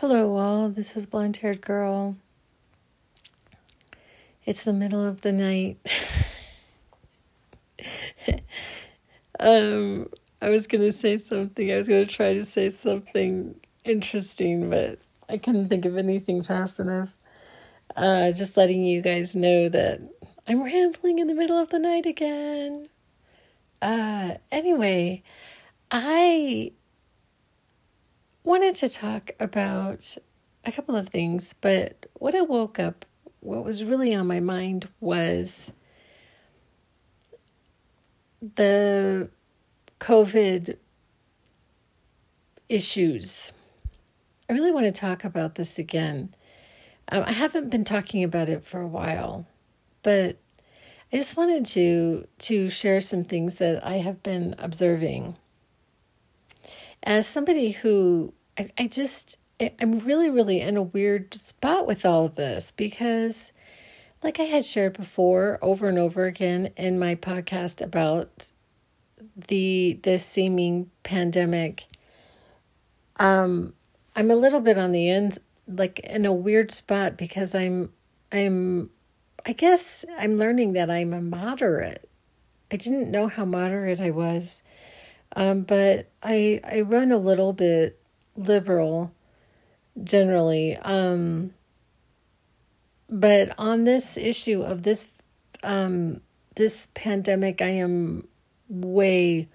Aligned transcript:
Hello, 0.00 0.36
all. 0.36 0.68
This 0.68 0.96
is 0.96 1.06
Blonde 1.06 1.38
Haired 1.38 1.60
Girl. 1.60 2.14
It's 4.44 4.62
the 4.62 4.72
middle 4.72 5.04
of 5.04 5.22
the 5.22 5.32
night. 5.32 5.76
um, 9.40 10.08
I 10.40 10.50
was 10.50 10.68
going 10.68 10.82
to 10.82 10.92
say 10.92 11.18
something. 11.18 11.72
I 11.72 11.78
was 11.78 11.88
going 11.88 12.06
to 12.06 12.14
try 12.14 12.32
to 12.32 12.44
say 12.44 12.68
something 12.68 13.56
interesting, 13.84 14.70
but 14.70 15.00
I 15.28 15.36
couldn't 15.36 15.68
think 15.68 15.84
of 15.84 15.96
anything 15.96 16.44
fast 16.44 16.78
enough. 16.78 17.10
Uh, 17.96 18.30
just 18.30 18.56
letting 18.56 18.84
you 18.84 19.02
guys 19.02 19.34
know 19.34 19.68
that 19.68 20.00
I'm 20.46 20.62
rambling 20.62 21.18
in 21.18 21.26
the 21.26 21.34
middle 21.34 21.58
of 21.58 21.70
the 21.70 21.80
night 21.80 22.06
again. 22.06 22.88
Uh, 23.82 24.34
anyway, 24.52 25.24
I 25.90 26.70
wanted 28.48 28.74
to 28.74 28.88
talk 28.88 29.30
about 29.38 30.16
a 30.64 30.72
couple 30.72 30.96
of 30.96 31.10
things, 31.10 31.54
but 31.60 32.06
when 32.14 32.34
I 32.34 32.40
woke 32.40 32.78
up, 32.78 33.04
what 33.40 33.62
was 33.62 33.84
really 33.84 34.14
on 34.14 34.26
my 34.26 34.40
mind 34.40 34.88
was 35.00 35.70
the 38.54 39.28
COVID 40.00 40.78
issues. 42.70 43.52
I 44.48 44.54
really 44.54 44.72
want 44.72 44.86
to 44.86 44.98
talk 44.98 45.24
about 45.24 45.56
this 45.56 45.78
again. 45.78 46.34
Um, 47.12 47.24
I 47.26 47.32
haven't 47.32 47.68
been 47.68 47.84
talking 47.84 48.24
about 48.24 48.48
it 48.48 48.64
for 48.64 48.80
a 48.80 48.88
while, 48.88 49.46
but 50.02 50.38
I 51.12 51.18
just 51.18 51.36
wanted 51.36 51.66
to 51.66 52.26
to 52.38 52.70
share 52.70 53.02
some 53.02 53.24
things 53.24 53.56
that 53.56 53.84
I 53.84 53.98
have 53.98 54.22
been 54.22 54.54
observing. 54.58 55.36
As 57.02 57.26
somebody 57.26 57.72
who 57.72 58.32
I, 58.58 58.70
I 58.78 58.86
just 58.88 59.38
I'm 59.80 59.98
really 60.00 60.30
really 60.30 60.60
in 60.60 60.76
a 60.76 60.82
weird 60.82 61.34
spot 61.34 61.86
with 61.86 62.04
all 62.04 62.26
of 62.26 62.34
this 62.34 62.70
because 62.70 63.52
like 64.22 64.40
I 64.40 64.44
had 64.44 64.64
shared 64.64 64.96
before 64.96 65.58
over 65.62 65.88
and 65.88 65.98
over 65.98 66.24
again 66.24 66.72
in 66.76 66.98
my 66.98 67.14
podcast 67.14 67.82
about 67.82 68.50
the 69.48 69.98
the 70.02 70.18
seeming 70.18 70.90
pandemic 71.02 71.86
um 73.16 73.72
I'm 74.14 74.30
a 74.30 74.36
little 74.36 74.60
bit 74.60 74.78
on 74.78 74.92
the 74.92 75.08
end 75.08 75.38
like 75.68 76.00
in 76.00 76.26
a 76.26 76.32
weird 76.32 76.72
spot 76.72 77.16
because 77.16 77.54
I'm 77.54 77.92
I'm 78.32 78.90
I 79.46 79.52
guess 79.52 80.04
I'm 80.18 80.36
learning 80.36 80.74
that 80.74 80.90
I'm 80.90 81.12
a 81.12 81.20
moderate. 81.20 82.08
I 82.70 82.76
didn't 82.76 83.10
know 83.10 83.28
how 83.28 83.44
moderate 83.44 84.00
I 84.00 84.10
was. 84.10 84.62
Um, 85.36 85.62
but 85.62 86.10
I 86.22 86.60
I 86.64 86.80
run 86.82 87.12
a 87.12 87.18
little 87.18 87.52
bit 87.52 87.97
liberal 88.38 89.12
generally. 90.02 90.76
Um, 90.76 91.52
but 93.10 93.54
on 93.58 93.84
this 93.84 94.16
issue 94.16 94.62
of 94.62 94.82
this 94.82 95.10
um, 95.62 96.20
this 96.54 96.88
pandemic, 96.94 97.60
I 97.60 97.68
am 97.68 98.26
way 98.68 99.48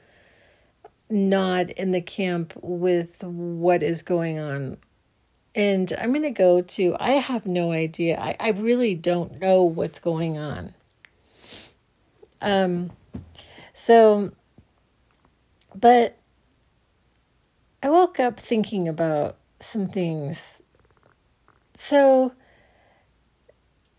not 1.10 1.70
in 1.72 1.92
the 1.92 2.02
camp 2.02 2.54
with 2.62 3.24
what 3.24 3.84
is 3.84 4.02
going 4.02 4.40
on. 4.40 4.78
And 5.56 5.94
I'm 6.00 6.12
going 6.12 6.24
to 6.24 6.32
go 6.32 6.62
to, 6.62 6.96
I 7.00 7.12
have 7.12 7.46
no 7.46 7.72
idea. 7.72 8.18
I, 8.20 8.36
I 8.40 8.50
really 8.50 8.96
don't 8.96 9.40
know 9.40 9.64
what's 9.64 10.00
going 10.00 10.38
on. 10.38 10.74
Um, 12.42 12.92
so, 13.72 14.32
but 15.76 16.18
I 17.84 17.90
woke 17.90 18.18
up 18.18 18.40
thinking 18.40 18.88
about 18.88 19.36
some 19.60 19.88
things. 19.88 20.62
So, 21.74 22.32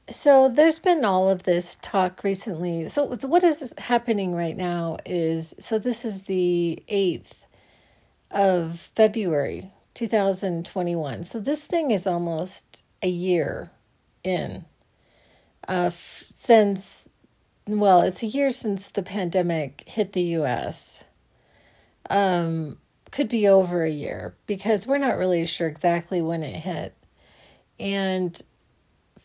so 0.08 0.48
there's 0.48 0.78
been 0.78 1.04
all 1.04 1.28
of 1.28 1.42
this 1.42 1.76
talk 1.82 2.24
recently. 2.24 2.88
So, 2.88 3.14
so 3.18 3.28
what 3.28 3.44
is 3.44 3.74
happening 3.76 4.34
right 4.34 4.56
now 4.56 4.96
is 5.04 5.54
so 5.58 5.78
this 5.78 6.06
is 6.06 6.22
the 6.22 6.82
8th 6.88 7.44
of 8.30 8.90
February 8.96 9.70
2021. 9.92 11.24
So 11.24 11.38
this 11.38 11.66
thing 11.66 11.90
is 11.90 12.06
almost 12.06 12.84
a 13.02 13.08
year 13.08 13.70
in. 14.22 14.64
Uh, 15.68 15.88
f- 15.88 16.24
since 16.32 17.10
well, 17.66 18.00
it's 18.00 18.22
a 18.22 18.26
year 18.26 18.50
since 18.50 18.88
the 18.88 19.02
pandemic 19.02 19.84
hit 19.86 20.14
the 20.14 20.22
US. 20.22 21.04
Um 22.08 22.78
could 23.14 23.28
be 23.28 23.46
over 23.46 23.84
a 23.84 23.90
year 23.90 24.34
because 24.44 24.88
we're 24.88 24.98
not 24.98 25.16
really 25.16 25.46
sure 25.46 25.68
exactly 25.68 26.20
when 26.20 26.42
it 26.42 26.56
hit. 26.56 26.92
And 27.78 28.42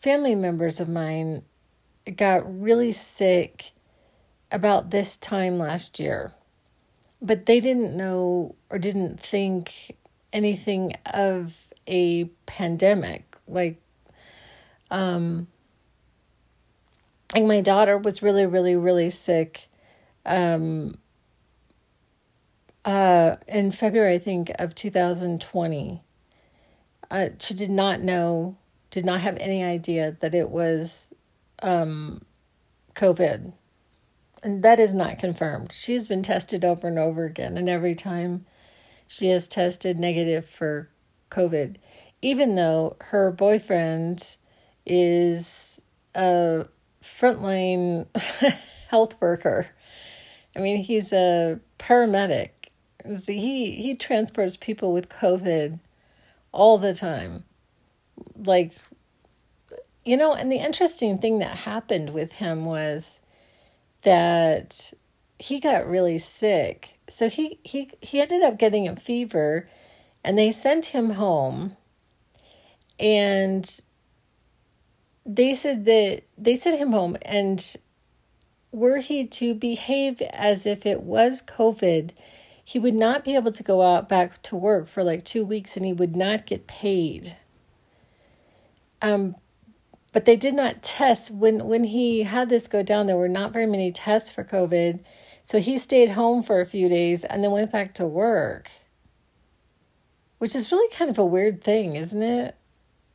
family 0.00 0.36
members 0.36 0.78
of 0.78 0.88
mine 0.88 1.42
got 2.16 2.62
really 2.62 2.92
sick 2.92 3.72
about 4.52 4.90
this 4.90 5.16
time 5.16 5.58
last 5.58 5.98
year, 5.98 6.32
but 7.20 7.46
they 7.46 7.58
didn't 7.58 7.96
know 7.96 8.54
or 8.70 8.78
didn't 8.78 9.18
think 9.18 9.96
anything 10.32 10.92
of 11.12 11.56
a 11.88 12.26
pandemic. 12.46 13.36
Like, 13.48 13.82
um, 14.92 15.48
like 17.34 17.42
my 17.42 17.60
daughter 17.60 17.98
was 17.98 18.22
really, 18.22 18.46
really, 18.46 18.76
really 18.76 19.10
sick. 19.10 19.66
Um, 20.24 20.96
uh, 22.84 23.36
in 23.46 23.72
February, 23.72 24.14
I 24.14 24.18
think, 24.18 24.50
of 24.58 24.74
2020. 24.74 26.02
Uh, 27.10 27.28
she 27.38 27.54
did 27.54 27.70
not 27.70 28.00
know, 28.00 28.56
did 28.90 29.04
not 29.04 29.20
have 29.20 29.36
any 29.38 29.62
idea 29.62 30.16
that 30.20 30.34
it 30.34 30.50
was 30.50 31.12
um, 31.62 32.22
COVID. 32.94 33.52
And 34.42 34.62
that 34.62 34.80
is 34.80 34.94
not 34.94 35.18
confirmed. 35.18 35.72
She 35.72 35.92
has 35.92 36.08
been 36.08 36.22
tested 36.22 36.64
over 36.64 36.88
and 36.88 36.98
over 36.98 37.24
again, 37.24 37.58
and 37.58 37.68
every 37.68 37.94
time 37.94 38.46
she 39.06 39.28
has 39.28 39.46
tested 39.46 39.98
negative 39.98 40.46
for 40.46 40.88
COVID, 41.30 41.76
even 42.22 42.54
though 42.54 42.96
her 43.00 43.32
boyfriend 43.32 44.36
is 44.86 45.82
a 46.14 46.66
frontline 47.02 48.06
health 48.88 49.16
worker. 49.20 49.66
I 50.56 50.60
mean, 50.60 50.82
he's 50.82 51.12
a 51.12 51.60
paramedic 51.78 52.50
he 53.26 53.72
he 53.72 53.94
transports 53.94 54.56
people 54.56 54.92
with 54.92 55.08
COVID 55.08 55.78
all 56.52 56.78
the 56.78 56.94
time. 56.94 57.44
Like 58.36 58.72
you 60.04 60.16
know, 60.16 60.32
and 60.32 60.50
the 60.50 60.56
interesting 60.56 61.18
thing 61.18 61.38
that 61.40 61.56
happened 61.58 62.10
with 62.10 62.32
him 62.32 62.64
was 62.64 63.20
that 64.02 64.92
he 65.38 65.60
got 65.60 65.88
really 65.88 66.18
sick. 66.18 66.98
So 67.08 67.28
he 67.28 67.58
he 67.62 67.90
he 68.00 68.20
ended 68.20 68.42
up 68.42 68.58
getting 68.58 68.88
a 68.88 68.96
fever 68.96 69.68
and 70.24 70.38
they 70.38 70.52
sent 70.52 70.86
him 70.86 71.10
home 71.10 71.76
and 72.98 73.80
they 75.24 75.54
said 75.54 75.84
that 75.86 76.22
they 76.36 76.56
sent 76.56 76.78
him 76.78 76.92
home 76.92 77.16
and 77.22 77.76
were 78.72 78.98
he 78.98 79.26
to 79.26 79.54
behave 79.54 80.20
as 80.22 80.66
if 80.66 80.86
it 80.86 81.02
was 81.02 81.42
COVID, 81.42 82.10
he 82.70 82.78
would 82.78 82.94
not 82.94 83.24
be 83.24 83.34
able 83.34 83.50
to 83.50 83.64
go 83.64 83.82
out 83.82 84.08
back 84.08 84.40
to 84.42 84.54
work 84.54 84.86
for 84.86 85.02
like 85.02 85.24
two 85.24 85.44
weeks 85.44 85.76
and 85.76 85.84
he 85.84 85.92
would 85.92 86.14
not 86.14 86.46
get 86.46 86.68
paid. 86.68 87.36
Um, 89.02 89.34
but 90.12 90.24
they 90.24 90.36
did 90.36 90.54
not 90.54 90.80
test 90.80 91.32
when 91.32 91.66
when 91.66 91.82
he 91.82 92.22
had 92.22 92.48
this 92.48 92.68
go 92.68 92.84
down. 92.84 93.06
There 93.06 93.16
were 93.16 93.28
not 93.28 93.52
very 93.52 93.66
many 93.66 93.90
tests 93.90 94.30
for 94.30 94.44
COVID, 94.44 95.00
so 95.42 95.58
he 95.58 95.78
stayed 95.78 96.10
home 96.10 96.44
for 96.44 96.60
a 96.60 96.66
few 96.66 96.88
days 96.88 97.24
and 97.24 97.42
then 97.42 97.50
went 97.50 97.72
back 97.72 97.92
to 97.94 98.06
work. 98.06 98.70
Which 100.38 100.54
is 100.54 100.70
really 100.70 100.94
kind 100.94 101.10
of 101.10 101.18
a 101.18 101.26
weird 101.26 101.64
thing, 101.64 101.96
isn't 101.96 102.22
it? 102.22 102.54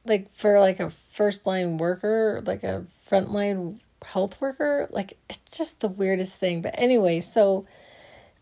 Like 0.03 0.35
for 0.35 0.59
like 0.59 0.81
a 0.81 0.91
first 1.13 1.45
line 1.45 1.77
worker, 1.77 2.43
like 2.45 2.65
a 2.65 2.85
frontline 3.09 3.79
health 4.03 4.41
worker, 4.41 4.89
like 4.91 5.17
it's 5.29 5.57
just 5.57 5.79
the 5.79 5.87
weirdest 5.87 6.41
thing. 6.41 6.61
But 6.61 6.75
anyway, 6.77 7.21
so 7.21 7.65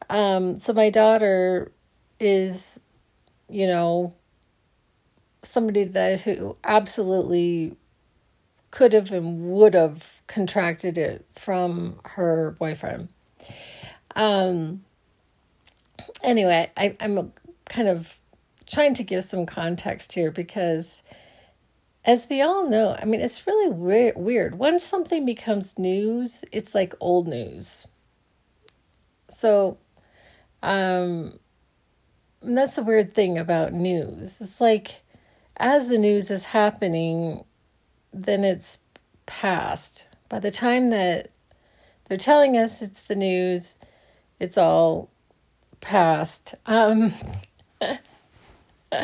um, 0.09 0.59
so 0.59 0.73
my 0.73 0.89
daughter 0.89 1.71
is, 2.19 2.79
you 3.49 3.67
know, 3.67 4.13
somebody 5.41 5.83
that 5.83 6.21
who 6.21 6.57
absolutely 6.63 7.75
could 8.71 8.93
have 8.93 9.11
and 9.11 9.51
would 9.51 9.73
have 9.75 10.21
contracted 10.27 10.97
it 10.97 11.25
from 11.33 11.99
her 12.05 12.55
boyfriend. 12.57 13.07
Um, 14.15 14.83
anyway, 16.23 16.71
I, 16.75 16.95
I'm 16.99 17.31
kind 17.65 17.87
of 17.87 18.19
trying 18.65 18.93
to 18.95 19.03
give 19.03 19.23
some 19.23 19.45
context 19.45 20.13
here 20.13 20.31
because, 20.31 21.03
as 22.05 22.27
we 22.29 22.41
all 22.41 22.67
know, 22.67 22.95
I 22.99 23.05
mean, 23.05 23.21
it's 23.21 23.45
really 23.45 23.71
re- 23.75 24.13
weird. 24.15 24.55
Once 24.55 24.83
something 24.83 25.25
becomes 25.25 25.77
news, 25.77 26.43
it's 26.51 26.73
like 26.73 26.93
old 26.99 27.27
news. 27.27 27.87
So, 29.29 29.77
um, 30.63 31.37
and 32.41 32.57
that's 32.57 32.75
the 32.75 32.83
weird 32.83 33.13
thing 33.13 33.37
about 33.37 33.73
news. 33.73 34.41
It's 34.41 34.59
like 34.59 35.01
as 35.57 35.89
the 35.89 35.99
news 35.99 36.31
is 36.31 36.45
happening, 36.45 37.43
then 38.11 38.43
it's 38.43 38.79
past. 39.25 40.09
By 40.29 40.39
the 40.39 40.51
time 40.51 40.87
that 40.89 41.29
they're 42.07 42.17
telling 42.17 42.57
us 42.57 42.81
it's 42.81 43.01
the 43.01 43.15
news, 43.15 43.77
it's 44.39 44.57
all 44.57 45.09
past. 45.81 46.55
Um, 46.65 47.13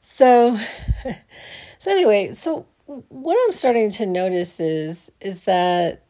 so, 0.00 0.58
so 1.78 1.90
anyway, 1.90 2.32
so 2.32 2.66
what 2.86 3.38
I'm 3.44 3.52
starting 3.52 3.90
to 3.90 4.06
notice 4.06 4.58
is 4.58 5.12
is 5.20 5.42
that 5.42 6.02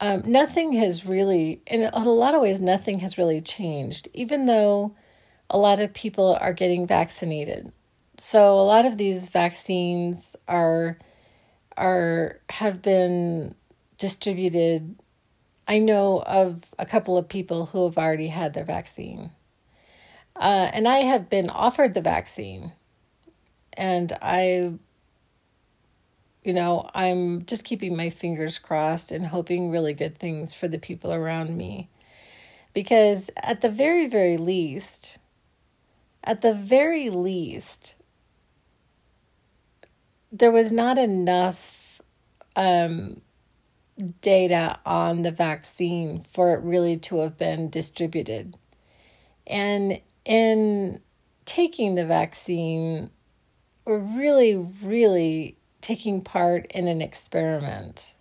um, 0.00 0.22
nothing 0.26 0.72
has 0.74 1.04
really, 1.04 1.62
in 1.66 1.84
a 1.84 1.98
lot 2.04 2.34
of 2.34 2.42
ways, 2.42 2.60
nothing 2.60 3.00
has 3.00 3.18
really 3.18 3.40
changed, 3.40 4.08
even 4.14 4.46
though 4.46 4.94
a 5.50 5.58
lot 5.58 5.80
of 5.80 5.92
people 5.92 6.36
are 6.40 6.52
getting 6.52 6.86
vaccinated. 6.86 7.72
So 8.18 8.54
a 8.54 8.62
lot 8.62 8.84
of 8.84 8.98
these 8.98 9.26
vaccines 9.26 10.34
are 10.46 10.98
are 11.76 12.40
have 12.50 12.82
been 12.82 13.54
distributed. 13.96 14.96
I 15.68 15.78
know 15.78 16.22
of 16.26 16.64
a 16.78 16.86
couple 16.86 17.16
of 17.16 17.28
people 17.28 17.66
who 17.66 17.84
have 17.84 17.98
already 17.98 18.28
had 18.28 18.54
their 18.54 18.64
vaccine. 18.64 19.30
Uh, 20.34 20.70
and 20.72 20.88
I 20.88 20.98
have 20.98 21.28
been 21.28 21.50
offered 21.50 21.94
the 21.94 22.00
vaccine. 22.00 22.72
And 23.74 24.12
I, 24.22 24.74
you 26.48 26.54
know, 26.54 26.88
I'm 26.94 27.44
just 27.44 27.62
keeping 27.62 27.94
my 27.94 28.08
fingers 28.08 28.58
crossed 28.58 29.12
and 29.12 29.26
hoping 29.26 29.70
really 29.70 29.92
good 29.92 30.16
things 30.16 30.54
for 30.54 30.66
the 30.66 30.78
people 30.78 31.12
around 31.12 31.54
me. 31.54 31.90
Because 32.72 33.30
at 33.36 33.60
the 33.60 33.68
very, 33.68 34.06
very 34.06 34.38
least, 34.38 35.18
at 36.24 36.40
the 36.40 36.54
very 36.54 37.10
least, 37.10 37.96
there 40.32 40.50
was 40.50 40.72
not 40.72 40.96
enough 40.96 42.00
um, 42.56 43.20
data 44.22 44.80
on 44.86 45.20
the 45.20 45.30
vaccine 45.30 46.24
for 46.32 46.54
it 46.54 46.62
really 46.62 46.96
to 46.96 47.18
have 47.18 47.36
been 47.36 47.68
distributed. 47.68 48.56
And 49.46 50.00
in 50.24 51.02
taking 51.44 51.94
the 51.94 52.06
vaccine, 52.06 53.10
we're 53.84 53.98
really, 53.98 54.56
really 54.56 55.57
taking 55.80 56.22
part 56.22 56.66
in 56.72 56.88
an 56.88 57.00
experiment. 57.00 58.14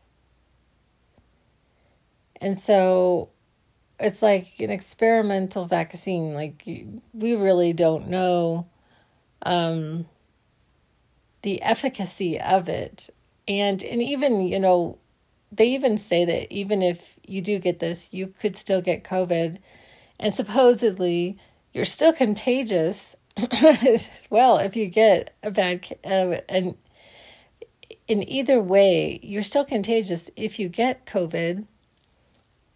And 2.39 2.57
so 2.57 3.29
it's 3.99 4.21
like 4.21 4.59
an 4.59 4.69
experimental 4.69 5.65
vaccine. 5.65 6.33
Like, 6.33 6.63
we 7.13 7.35
really 7.35 7.73
don't 7.73 8.09
know 8.09 8.67
um, 9.41 10.05
the 11.41 11.61
efficacy 11.61 12.39
of 12.39 12.69
it. 12.69 13.09
And, 13.47 13.83
and 13.83 14.01
even, 14.01 14.41
you 14.41 14.59
know, 14.59 14.97
they 15.51 15.69
even 15.69 15.97
say 15.97 16.25
that 16.25 16.51
even 16.51 16.81
if 16.81 17.15
you 17.25 17.41
do 17.41 17.59
get 17.59 17.79
this, 17.79 18.09
you 18.11 18.27
could 18.27 18.57
still 18.57 18.81
get 18.81 19.03
COVID. 19.03 19.59
And 20.19 20.33
supposedly, 20.33 21.37
you're 21.73 21.85
still 21.85 22.13
contagious. 22.13 23.15
well, 24.29 24.57
if 24.57 24.75
you 24.75 24.87
get 24.87 25.35
a 25.43 25.51
bad, 25.51 25.87
uh, 26.03 26.41
and 26.49 26.75
in 28.07 28.27
either 28.27 28.61
way, 28.61 29.19
you're 29.21 29.43
still 29.43 29.65
contagious 29.65 30.29
if 30.35 30.59
you 30.59 30.69
get 30.69 31.05
COVID 31.05 31.65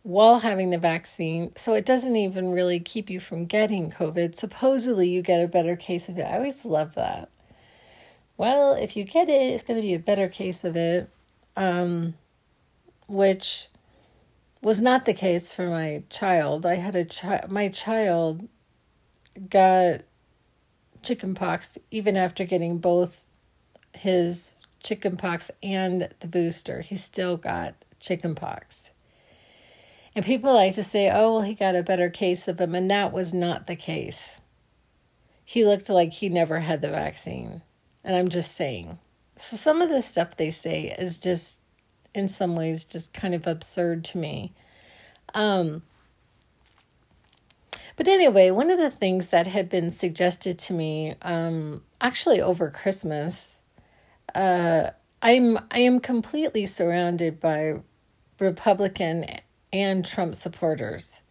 while 0.03 0.39
having 0.39 0.71
the 0.71 0.77
vaccine. 0.77 1.53
So 1.55 1.73
it 1.73 1.85
doesn't 1.85 2.15
even 2.15 2.51
really 2.51 2.79
keep 2.79 3.09
you 3.09 3.19
from 3.19 3.45
getting 3.45 3.91
COVID. 3.91 4.35
Supposedly, 4.35 5.07
you 5.07 5.21
get 5.21 5.43
a 5.43 5.47
better 5.47 5.75
case 5.75 6.09
of 6.09 6.17
it. 6.17 6.23
I 6.23 6.35
always 6.35 6.65
love 6.65 6.95
that. 6.95 7.29
Well, 8.37 8.73
if 8.73 8.97
you 8.97 9.03
get 9.03 9.29
it, 9.29 9.53
it's 9.53 9.63
going 9.63 9.77
to 9.77 9.85
be 9.85 9.93
a 9.93 9.99
better 9.99 10.27
case 10.27 10.63
of 10.63 10.75
it. 10.75 11.09
Um, 11.55 12.15
which 13.11 13.67
was 14.61 14.81
not 14.81 15.05
the 15.05 15.13
case 15.13 15.51
for 15.51 15.67
my 15.67 16.03
child. 16.09 16.65
I 16.65 16.75
had 16.75 16.95
a 16.95 17.03
child, 17.03 17.51
my 17.51 17.67
child 17.67 18.47
got 19.49 20.01
chickenpox 21.01 21.77
even 21.89 22.15
after 22.15 22.45
getting 22.45 22.77
both 22.77 23.21
his 23.93 24.55
chickenpox 24.83 25.51
and 25.61 26.09
the 26.19 26.27
booster. 26.27 26.81
He 26.81 26.95
still 26.95 27.37
got 27.37 27.75
chickenpox. 27.99 28.91
And 30.15 30.25
people 30.25 30.53
like 30.53 30.75
to 30.75 30.83
say, 30.83 31.09
oh, 31.09 31.35
well, 31.35 31.41
he 31.41 31.53
got 31.55 31.75
a 31.75 31.83
better 31.83 32.09
case 32.09 32.47
of 32.47 32.59
him. 32.59 32.75
And 32.75 32.91
that 32.91 33.13
was 33.13 33.33
not 33.33 33.67
the 33.67 33.75
case. 33.75 34.41
He 35.45 35.65
looked 35.65 35.89
like 35.89 36.13
he 36.13 36.29
never 36.29 36.59
had 36.59 36.81
the 36.81 36.89
vaccine. 36.89 37.61
And 38.03 38.15
I'm 38.15 38.29
just 38.29 38.55
saying. 38.55 38.99
So 39.35 39.55
some 39.55 39.81
of 39.81 39.89
the 39.89 40.01
stuff 40.01 40.35
they 40.35 40.51
say 40.51 40.93
is 40.97 41.17
just 41.17 41.59
in 42.13 42.27
some 42.27 42.55
ways 42.55 42.83
just 42.83 43.13
kind 43.13 43.33
of 43.33 43.47
absurd 43.47 44.03
to 44.05 44.17
me. 44.17 44.53
Um, 45.33 45.83
but 47.95 48.07
anyway, 48.07 48.51
one 48.51 48.69
of 48.69 48.79
the 48.79 48.91
things 48.91 49.27
that 49.27 49.47
had 49.47 49.69
been 49.69 49.91
suggested 49.91 50.59
to 50.59 50.73
me, 50.73 51.15
um, 51.21 51.83
actually 52.01 52.41
over 52.41 52.69
Christmas, 52.69 53.60
uh, 54.35 54.91
I'm 55.21 55.57
I 55.69 55.79
am 55.79 55.99
completely 55.99 56.65
surrounded 56.65 57.39
by 57.39 57.75
Republican 58.39 59.25
and 59.71 60.05
Trump 60.05 60.35
supporters. 60.35 61.21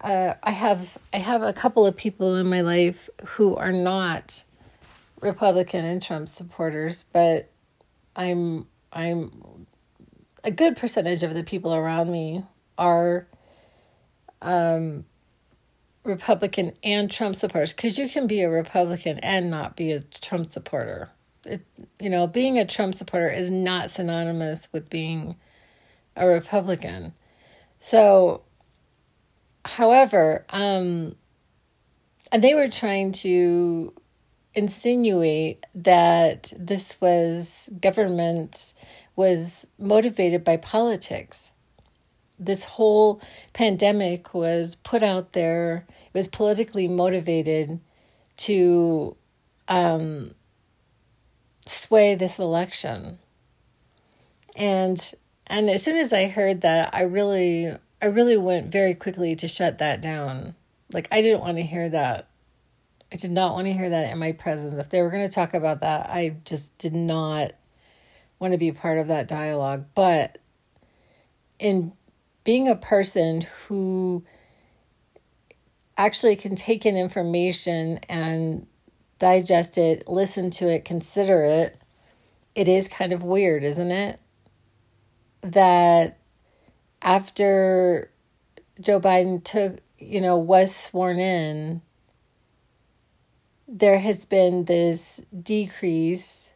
Uh, 0.00 0.34
I 0.42 0.50
have 0.50 0.98
I 1.12 1.18
have 1.18 1.42
a 1.42 1.52
couple 1.52 1.86
of 1.86 1.96
people 1.96 2.36
in 2.36 2.48
my 2.48 2.60
life 2.60 3.08
who 3.24 3.56
are 3.56 3.72
not 3.72 4.44
Republican 5.20 5.84
and 5.84 6.02
Trump 6.02 6.28
supporters, 6.28 7.04
but 7.12 7.50
I'm 8.16 8.66
I'm 8.92 9.66
a 10.42 10.50
good 10.50 10.76
percentage 10.76 11.22
of 11.22 11.34
the 11.34 11.44
people 11.44 11.74
around 11.74 12.10
me 12.10 12.44
are 12.78 13.26
um, 14.42 15.04
Republican 16.04 16.72
and 16.82 17.10
Trump 17.10 17.36
supporters 17.36 17.72
because 17.72 17.98
you 17.98 18.08
can 18.08 18.26
be 18.26 18.40
a 18.40 18.50
Republican 18.50 19.18
and 19.18 19.50
not 19.50 19.76
be 19.76 19.92
a 19.92 20.00
Trump 20.00 20.50
supporter. 20.50 21.10
It, 21.50 21.66
you 22.00 22.10
know, 22.10 22.26
being 22.26 22.58
a 22.58 22.64
Trump 22.64 22.94
supporter 22.94 23.28
is 23.28 23.50
not 23.50 23.90
synonymous 23.90 24.72
with 24.72 24.88
being 24.88 25.36
a 26.16 26.26
Republican. 26.26 27.12
So, 27.80 28.42
however, 29.64 30.44
um, 30.50 31.16
and 32.32 32.44
they 32.44 32.54
were 32.54 32.68
trying 32.68 33.12
to 33.12 33.92
insinuate 34.54 35.64
that 35.74 36.52
this 36.58 37.00
was 37.00 37.70
government 37.80 38.74
was 39.16 39.66
motivated 39.78 40.44
by 40.44 40.56
politics. 40.56 41.52
This 42.38 42.64
whole 42.64 43.20
pandemic 43.52 44.32
was 44.34 44.76
put 44.76 45.02
out 45.02 45.32
there, 45.32 45.86
it 45.88 46.14
was 46.14 46.28
politically 46.28 46.88
motivated 46.88 47.80
to 48.38 49.16
um, 49.68 50.34
sway 51.90 52.14
this 52.14 52.38
election. 52.38 53.18
And 54.54 55.12
and 55.48 55.68
as 55.68 55.82
soon 55.82 55.96
as 55.96 56.12
I 56.12 56.28
heard 56.28 56.60
that, 56.60 56.94
I 56.94 57.02
really 57.02 57.72
I 58.00 58.06
really 58.06 58.38
went 58.38 58.70
very 58.70 58.94
quickly 58.94 59.34
to 59.36 59.48
shut 59.48 59.78
that 59.78 60.00
down. 60.00 60.54
Like 60.92 61.08
I 61.10 61.20
didn't 61.20 61.40
want 61.40 61.56
to 61.56 61.64
hear 61.64 61.88
that. 61.88 62.28
I 63.12 63.16
did 63.16 63.32
not 63.32 63.54
want 63.54 63.66
to 63.66 63.72
hear 63.72 63.90
that 63.90 64.12
in 64.12 64.18
my 64.18 64.30
presence. 64.30 64.74
If 64.74 64.90
they 64.90 65.02
were 65.02 65.10
going 65.10 65.26
to 65.26 65.34
talk 65.34 65.52
about 65.52 65.80
that, 65.80 66.08
I 66.08 66.36
just 66.44 66.78
did 66.78 66.94
not 66.94 67.54
want 68.38 68.52
to 68.52 68.58
be 68.58 68.70
part 68.70 68.98
of 68.98 69.08
that 69.08 69.26
dialogue. 69.26 69.86
But 69.96 70.38
in 71.58 71.92
being 72.44 72.68
a 72.68 72.76
person 72.76 73.46
who 73.66 74.24
actually 75.96 76.36
can 76.36 76.54
take 76.54 76.86
in 76.86 76.96
information 76.96 77.98
and 78.08 78.68
digest 79.18 79.76
it, 79.76 80.06
listen 80.06 80.50
to 80.52 80.68
it, 80.68 80.84
consider 80.84 81.42
it, 81.42 81.79
it 82.54 82.68
is 82.68 82.88
kind 82.88 83.12
of 83.12 83.22
weird, 83.22 83.64
isn't 83.64 83.90
it? 83.90 84.20
That 85.42 86.18
after 87.02 88.10
Joe 88.80 89.00
Biden 89.00 89.42
took, 89.42 89.78
you 89.98 90.20
know, 90.20 90.36
was 90.36 90.74
sworn 90.74 91.18
in, 91.18 91.82
there 93.68 93.98
has 93.98 94.24
been 94.24 94.64
this 94.64 95.22
decrease 95.42 96.54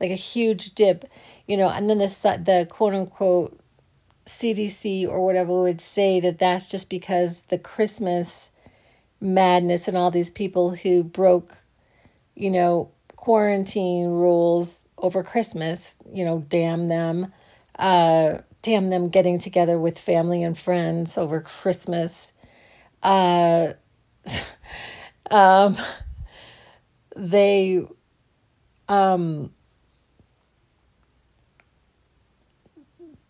like 0.00 0.10
a 0.10 0.14
huge 0.14 0.74
dip, 0.74 1.04
you 1.46 1.56
know, 1.56 1.70
and 1.70 1.88
then 1.88 1.98
the 1.98 2.06
the 2.44 2.66
quote 2.68 2.94
unquote 2.94 3.58
CDC 4.26 5.08
or 5.08 5.24
whatever 5.24 5.62
would 5.62 5.80
say 5.80 6.20
that 6.20 6.38
that's 6.38 6.70
just 6.70 6.90
because 6.90 7.42
the 7.42 7.58
Christmas 7.58 8.50
madness 9.20 9.88
and 9.88 9.96
all 9.96 10.10
these 10.10 10.30
people 10.30 10.74
who 10.74 11.02
broke, 11.02 11.56
you 12.34 12.50
know, 12.50 12.90
quarantine 13.14 14.06
rules 14.06 14.85
over 14.98 15.22
Christmas, 15.22 15.96
you 16.12 16.24
know, 16.24 16.44
damn 16.48 16.88
them, 16.88 17.32
uh, 17.78 18.38
damn 18.62 18.90
them 18.90 19.08
getting 19.08 19.38
together 19.38 19.78
with 19.78 19.98
family 19.98 20.42
and 20.42 20.58
friends 20.58 21.18
over 21.18 21.40
Christmas. 21.40 22.32
Uh, 23.02 23.72
um, 25.30 25.76
they 27.16 27.86
um, 28.88 29.52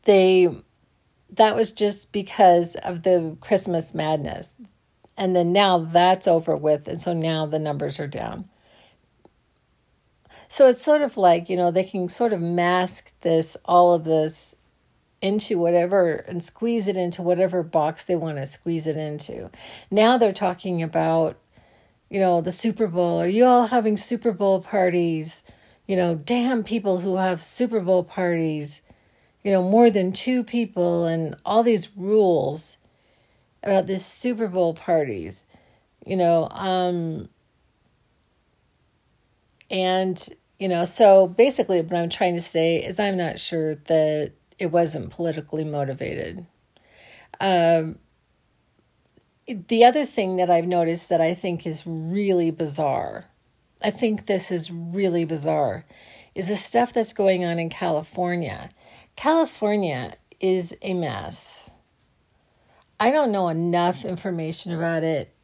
they 0.05 0.49
that 1.31 1.55
was 1.55 1.73
just 1.73 2.13
because 2.13 2.77
of 2.77 3.03
the 3.03 3.37
Christmas 3.41 3.95
madness. 3.95 4.55
And 5.19 5.35
then 5.35 5.53
now 5.53 5.79
that's 5.79 6.27
over 6.27 6.57
with. 6.57 6.89
And 6.89 7.01
so 7.01 7.13
now 7.13 7.47
the 7.47 7.59
numbers 7.59 7.99
are 8.01 8.07
down. 8.07 8.49
So 10.49 10.67
it's 10.67 10.83
sort 10.83 11.03
of 11.03 11.17
like, 11.17 11.49
you 11.49 11.57
know, 11.57 11.71
they 11.71 11.85
can 11.85 12.09
sort 12.09 12.33
of 12.33 12.41
mask 12.41 13.13
this, 13.21 13.57
all 13.65 13.95
of 13.95 14.05
this 14.05 14.55
into 15.21 15.59
whatever 15.59 16.17
and 16.29 16.43
squeeze 16.43 16.89
it 16.89 16.97
into 16.97 17.23
whatever 17.23 17.63
box 17.63 18.05
they 18.05 18.17
want 18.17 18.37
to 18.37 18.47
squeeze 18.47 18.87
it 18.87 18.97
into. 18.97 19.51
Now 19.91 20.19
they're 20.19 20.33
talking 20.33 20.83
about, 20.83 21.39
you 22.11 22.21
know, 22.21 22.41
the 22.41 22.53
Super 22.53 22.87
Bowl. 22.87 23.21
Are 23.21 23.29
you 23.29 23.45
all 23.45 23.67
having 23.67 23.97
Super 23.97 24.33
Bowl 24.33 24.61
parties? 24.61 25.43
You 25.87 25.97
know, 25.97 26.15
damn 26.15 26.63
people 26.65 27.01
who 27.01 27.17
have 27.17 27.43
Super 27.43 27.81
Bowl 27.81 28.05
parties 28.05 28.83
you 29.47 29.53
know, 29.53 29.63
more 29.63 29.91
than 29.91 30.11
two 30.11 30.43
people 30.43 31.05
and 31.05 31.37
all 31.45 31.63
these 31.63 31.97
rules 31.97 32.77
about 33.63 33.87
this 33.87 34.05
Super 34.05 34.49
Bowl 34.49 34.75
parties, 34.75 35.47
you 36.05 36.17
know, 36.17 36.49
um, 36.51 37.29
and, 39.71 40.29
you 40.59 40.69
know, 40.69 40.85
so 40.85 41.27
basically 41.27 41.81
what 41.81 41.95
I'm 41.95 42.09
trying 42.09 42.35
to 42.35 42.41
say 42.41 42.77
is 42.77 42.99
I'm 42.99 43.17
not 43.17 43.39
sure 43.39 43.75
that 43.75 44.33
it 44.59 44.67
wasn't 44.67 45.11
politically 45.11 45.65
motivated. 45.65 46.47
Um, 47.41 47.99
the 49.47 49.85
other 49.85 50.07
thing 50.07 50.37
that 50.37 50.51
I've 50.51 50.67
noticed 50.67 51.09
that 51.09 51.21
I 51.21 51.35
think 51.35 51.67
is 51.67 51.87
really 51.87 52.51
bizarre, 52.51 53.27
I 53.83 53.91
think 53.91 54.27
this 54.27 54.51
is 54.51 54.71
really 54.71 55.25
bizarre, 55.25 55.85
is 56.35 56.49
the 56.49 56.57
stuff 56.57 56.93
that's 56.93 57.13
going 57.13 57.45
on 57.45 57.59
in 57.59 57.69
California. 57.69 58.71
California 59.15 60.15
is 60.41 60.77
a 60.83 60.95
mess. 60.95 61.71
I 62.99 63.11
don't 63.11 63.33
know 63.33 63.49
enough 63.49 64.05
information 64.05 64.73
about 64.73 65.03
it 65.03 65.36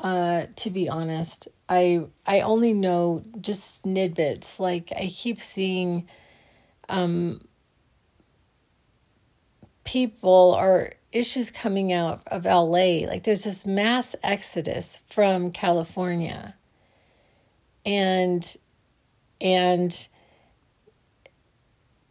uh, 0.00 0.46
to 0.56 0.70
be 0.70 0.88
honest. 0.88 1.48
I 1.68 2.06
I 2.26 2.40
only 2.40 2.72
know 2.72 3.22
just 3.40 3.84
snidbits. 3.84 4.58
Like 4.58 4.92
I 4.96 5.06
keep 5.06 5.40
seeing 5.40 6.08
um, 6.88 7.40
people 9.84 10.56
or 10.58 10.94
issues 11.12 11.50
coming 11.50 11.92
out 11.92 12.22
of 12.28 12.44
LA. 12.44 13.06
Like 13.06 13.24
there's 13.24 13.44
this 13.44 13.66
mass 13.66 14.14
exodus 14.22 15.00
from 15.08 15.52
California. 15.52 16.54
And 17.84 18.56
and 19.40 20.08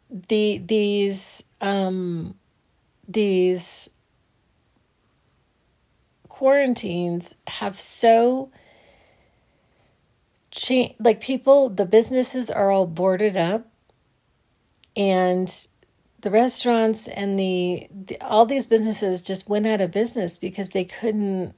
the 0.09 0.57
these 0.57 1.43
um 1.61 2.35
these 3.07 3.89
quarantines 6.39 7.35
have 7.47 7.77
so 7.77 8.49
changed 10.51 10.95
like 10.97 11.19
people 11.19 11.67
the 11.69 11.85
businesses 11.85 12.49
are 12.49 12.71
all 12.71 12.87
boarded 12.87 13.35
up 13.35 13.67
and 14.95 15.67
the 16.21 16.31
restaurants 16.31 17.09
and 17.09 17.37
the, 17.37 17.89
the, 17.91 18.17
all 18.21 18.45
these 18.45 18.65
businesses 18.65 19.21
just 19.21 19.49
went 19.49 19.67
out 19.67 19.81
of 19.81 19.91
business 19.91 20.37
because 20.37 20.69
they 20.69 20.85
couldn't 20.85 21.53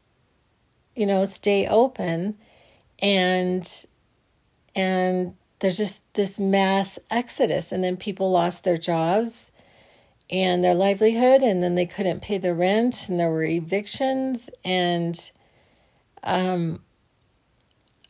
you 0.96 1.06
know 1.06 1.26
stay 1.26 1.68
open 1.68 2.36
and 3.04 3.86
and 4.76 5.36
there's 5.60 5.78
just 5.78 6.12
this 6.16 6.40
mass 6.40 6.98
exodus 7.12 7.72
and 7.72 7.84
then 7.84 7.98
people 7.98 8.32
lost 8.32 8.64
their 8.64 8.80
jobs 8.80 9.51
and 10.32 10.64
their 10.64 10.74
livelihood 10.74 11.44
and 11.44 11.62
then 11.62 11.76
they 11.76 11.86
couldn't 11.86 12.22
pay 12.22 12.38
the 12.38 12.54
rent 12.54 13.10
and 13.10 13.20
there 13.20 13.30
were 13.30 13.44
evictions 13.44 14.50
and 14.64 15.32
um, 16.24 16.82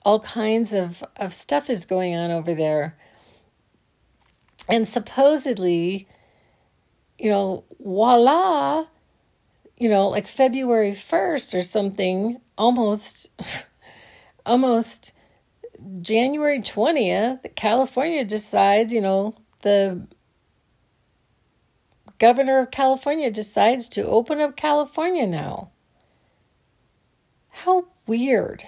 all 0.04 0.20
kinds 0.20 0.74
of, 0.74 1.04
of 1.18 1.34
stuff 1.34 1.70
is 1.70 1.86
going 1.86 2.16
on 2.16 2.32
over 2.32 2.54
there. 2.54 2.98
And 4.70 4.88
supposedly 4.88 6.08
you 7.18 7.30
know 7.30 7.64
voila 7.80 8.86
you 9.78 9.88
know 9.88 10.08
like 10.08 10.28
february 10.28 10.92
1st 10.92 11.58
or 11.58 11.62
something 11.62 12.42
almost 12.58 13.30
almost 14.46 15.14
January 16.02 16.62
20th, 16.62 17.56
California 17.56 18.24
decides, 18.24 18.94
you 18.94 19.02
know, 19.02 19.36
the 19.62 20.08
governor 22.22 22.60
of 22.60 22.70
California 22.70 23.32
decides 23.32 23.90
to 23.90 24.06
open 24.06 24.40
up 24.40 24.56
California 24.56 25.26
now. 25.26 25.72
How 27.50 27.88
weird. 28.06 28.64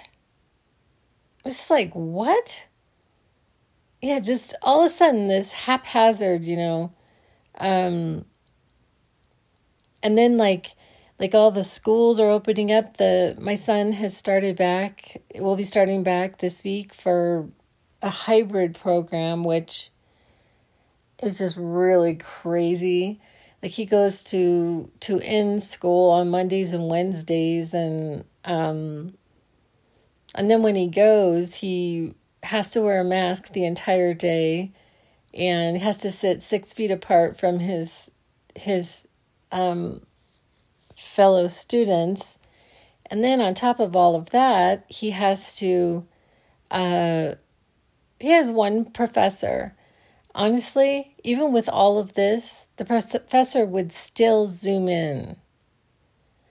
It's 1.44 1.70
like, 1.70 1.92
what? 1.92 2.66
Yeah, 4.02 4.18
just 4.18 4.56
all 4.60 4.80
of 4.80 4.88
a 4.88 4.90
sudden, 4.90 5.28
this 5.28 5.52
haphazard, 5.52 6.42
you 6.42 6.56
know. 6.56 6.90
Um, 7.56 8.24
and 10.02 10.18
then, 10.18 10.36
like, 10.36 10.74
like 11.20 11.32
all 11.32 11.52
the 11.52 11.62
schools 11.62 12.18
are 12.18 12.28
opening 12.28 12.72
up 12.72 12.96
the 12.96 13.36
my 13.38 13.54
son 13.54 13.92
has 13.92 14.16
started 14.16 14.56
back 14.56 15.22
will 15.36 15.54
be 15.54 15.62
starting 15.62 16.02
back 16.02 16.38
this 16.38 16.64
week 16.64 16.92
for 16.92 17.48
a 18.02 18.10
hybrid 18.10 18.74
program 18.74 19.44
which 19.44 19.90
is 21.22 21.38
just 21.38 21.56
really 21.56 22.16
crazy 22.16 23.20
like 23.64 23.72
he 23.72 23.84
goes 23.84 24.22
to 24.22 24.88
to 25.00 25.18
in 25.18 25.60
school 25.60 26.10
on 26.10 26.30
mondays 26.30 26.72
and 26.72 26.88
wednesdays 26.88 27.74
and 27.74 28.24
um 28.44 29.14
and 30.36 30.48
then 30.48 30.62
when 30.62 30.76
he 30.76 30.86
goes 30.86 31.56
he 31.56 32.14
has 32.44 32.70
to 32.70 32.80
wear 32.80 33.00
a 33.00 33.04
mask 33.04 33.52
the 33.52 33.64
entire 33.64 34.14
day 34.14 34.70
and 35.32 35.78
has 35.78 35.96
to 35.96 36.12
sit 36.12 36.42
six 36.42 36.72
feet 36.72 36.92
apart 36.92 37.36
from 37.40 37.58
his 37.58 38.10
his 38.54 39.08
um 39.50 40.00
fellow 40.96 41.48
students. 41.48 42.38
And 43.06 43.22
then 43.22 43.40
on 43.40 43.54
top 43.54 43.80
of 43.80 43.94
all 43.94 44.16
of 44.16 44.30
that, 44.30 44.84
he 44.88 45.10
has 45.10 45.56
to, 45.58 46.06
uh, 46.70 47.34
he 48.18 48.30
has 48.30 48.50
one 48.50 48.86
professor. 48.86 49.74
Honestly, 50.34 51.14
even 51.22 51.52
with 51.52 51.68
all 51.68 51.98
of 51.98 52.14
this, 52.14 52.68
the 52.76 52.84
professor 52.84 53.64
would 53.64 53.92
still 53.92 54.46
zoom 54.46 54.88
in. 54.88 55.36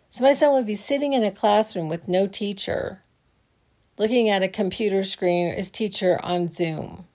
So 0.10 0.24
my 0.24 0.32
son 0.34 0.54
would 0.54 0.68
be 0.68 0.76
sitting 0.76 1.14
in 1.14 1.24
a 1.24 1.32
classroom 1.32 1.90
with 1.90 2.08
no 2.08 2.28
teacher, 2.28 3.02
looking 3.98 4.30
at 4.30 4.44
a 4.44 4.48
computer 4.48 5.04
screen, 5.04 5.54
his 5.54 5.72
teacher 5.72 6.20
on 6.24 6.50
Zoom. 6.50 7.08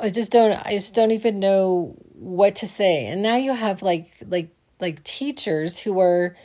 I 0.00 0.10
just 0.10 0.32
don't 0.32 0.52
I 0.66 0.70
just 0.70 0.94
don't 0.94 1.10
even 1.10 1.38
know 1.38 1.96
what 2.14 2.56
to 2.56 2.66
say. 2.66 3.06
And 3.06 3.22
now 3.22 3.36
you 3.36 3.52
have 3.52 3.82
like 3.82 4.10
like 4.26 4.48
like 4.80 5.04
teachers 5.04 5.78
who 5.78 6.00
are 6.00 6.36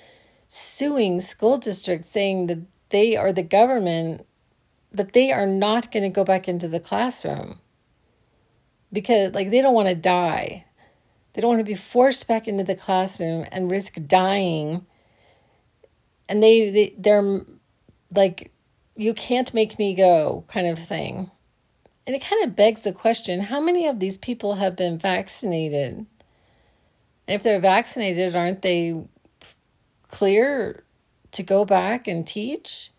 suing 0.48 1.20
school 1.22 1.58
districts 1.58 2.10
saying 2.10 2.48
that 2.48 2.60
they 2.90 3.16
are 3.16 3.32
the 3.32 3.44
government 3.44 4.26
that 4.94 5.14
they 5.14 5.32
are 5.32 5.48
not 5.48 5.92
going 5.92 6.04
to 6.04 6.10
go 6.10 6.24
back 6.24 6.48
into 6.48 6.68
the 6.68 6.80
classroom 6.80 7.60
because 8.92 9.34
like 9.34 9.50
they 9.50 9.62
don't 9.62 9.74
want 9.74 9.90
to 9.90 9.96
die. 9.96 10.66
They 11.34 11.42
don't 11.42 11.50
want 11.50 11.62
to 11.62 11.66
be 11.66 11.74
forced 11.74 12.28
back 12.28 12.48
into 12.48 12.64
the 12.64 12.76
classroom 12.76 13.46
and 13.52 13.72
risk 13.72 13.96
dying. 14.06 14.86
And 16.30 16.42
they, 16.42 16.70
they 16.70 16.96
they're 16.98 17.42
like 18.16 18.52
you 18.96 19.14
can't 19.14 19.54
make 19.54 19.80
me 19.80 19.96
go 19.96 20.46
kind 20.48 20.68
of 20.68 20.78
thing. 20.78 21.32
And 22.06 22.16
it 22.16 22.24
kind 22.24 22.44
of 22.44 22.56
begs 22.56 22.82
the 22.82 22.94
question 22.94 23.42
how 23.42 23.60
many 23.60 23.88
of 23.88 24.00
these 24.00 24.18
people 24.18 24.56
have 24.56 24.76
been 24.76 24.98
vaccinated? 24.98 26.06
And 27.28 27.36
if 27.36 27.42
they're 27.42 27.60
vaccinated, 27.60 28.36
aren't 28.36 28.62
they 28.62 29.02
clear 30.10 30.84
to 31.32 31.44
go 31.44 31.66
back 31.66 32.08
and 32.08 32.28
teach? 32.28 32.92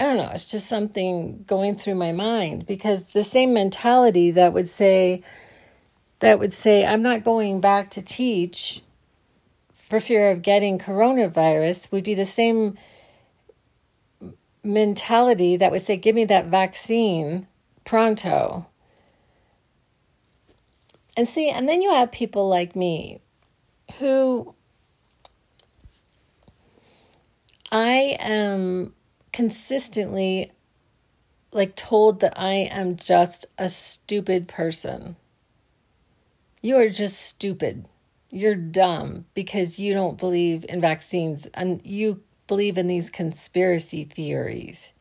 I 0.00 0.04
don't 0.04 0.16
know. 0.16 0.30
It's 0.32 0.50
just 0.50 0.66
something 0.66 1.44
going 1.46 1.76
through 1.76 1.96
my 1.96 2.12
mind 2.12 2.64
because 2.66 3.04
the 3.04 3.22
same 3.22 3.52
mentality 3.52 4.30
that 4.30 4.54
would 4.54 4.66
say, 4.66 5.22
that 6.20 6.38
would 6.38 6.54
say, 6.54 6.86
I'm 6.86 7.02
not 7.02 7.22
going 7.22 7.60
back 7.60 7.90
to 7.90 8.02
teach 8.02 8.82
for 9.74 10.00
fear 10.00 10.30
of 10.30 10.40
getting 10.40 10.78
coronavirus 10.78 11.92
would 11.92 12.02
be 12.02 12.14
the 12.14 12.24
same 12.24 12.78
mentality 14.64 15.58
that 15.58 15.70
would 15.70 15.82
say, 15.82 15.98
give 15.98 16.14
me 16.14 16.24
that 16.24 16.46
vaccine 16.46 17.46
pronto. 17.84 18.66
And 21.14 21.28
see, 21.28 21.50
and 21.50 21.68
then 21.68 21.82
you 21.82 21.90
have 21.90 22.10
people 22.10 22.48
like 22.48 22.74
me 22.74 23.20
who 23.98 24.54
I 27.70 28.16
am 28.18 28.94
consistently 29.32 30.52
like 31.52 31.76
told 31.76 32.20
that 32.20 32.34
I 32.36 32.68
am 32.70 32.96
just 32.96 33.46
a 33.58 33.68
stupid 33.68 34.48
person. 34.48 35.16
You 36.62 36.76
are 36.76 36.88
just 36.88 37.20
stupid. 37.20 37.86
You're 38.30 38.54
dumb 38.54 39.26
because 39.34 39.78
you 39.78 39.92
don't 39.94 40.18
believe 40.18 40.64
in 40.68 40.80
vaccines 40.80 41.46
and 41.54 41.80
you 41.84 42.22
believe 42.46 42.78
in 42.78 42.86
these 42.86 43.10
conspiracy 43.10 44.04
theories. 44.04 44.94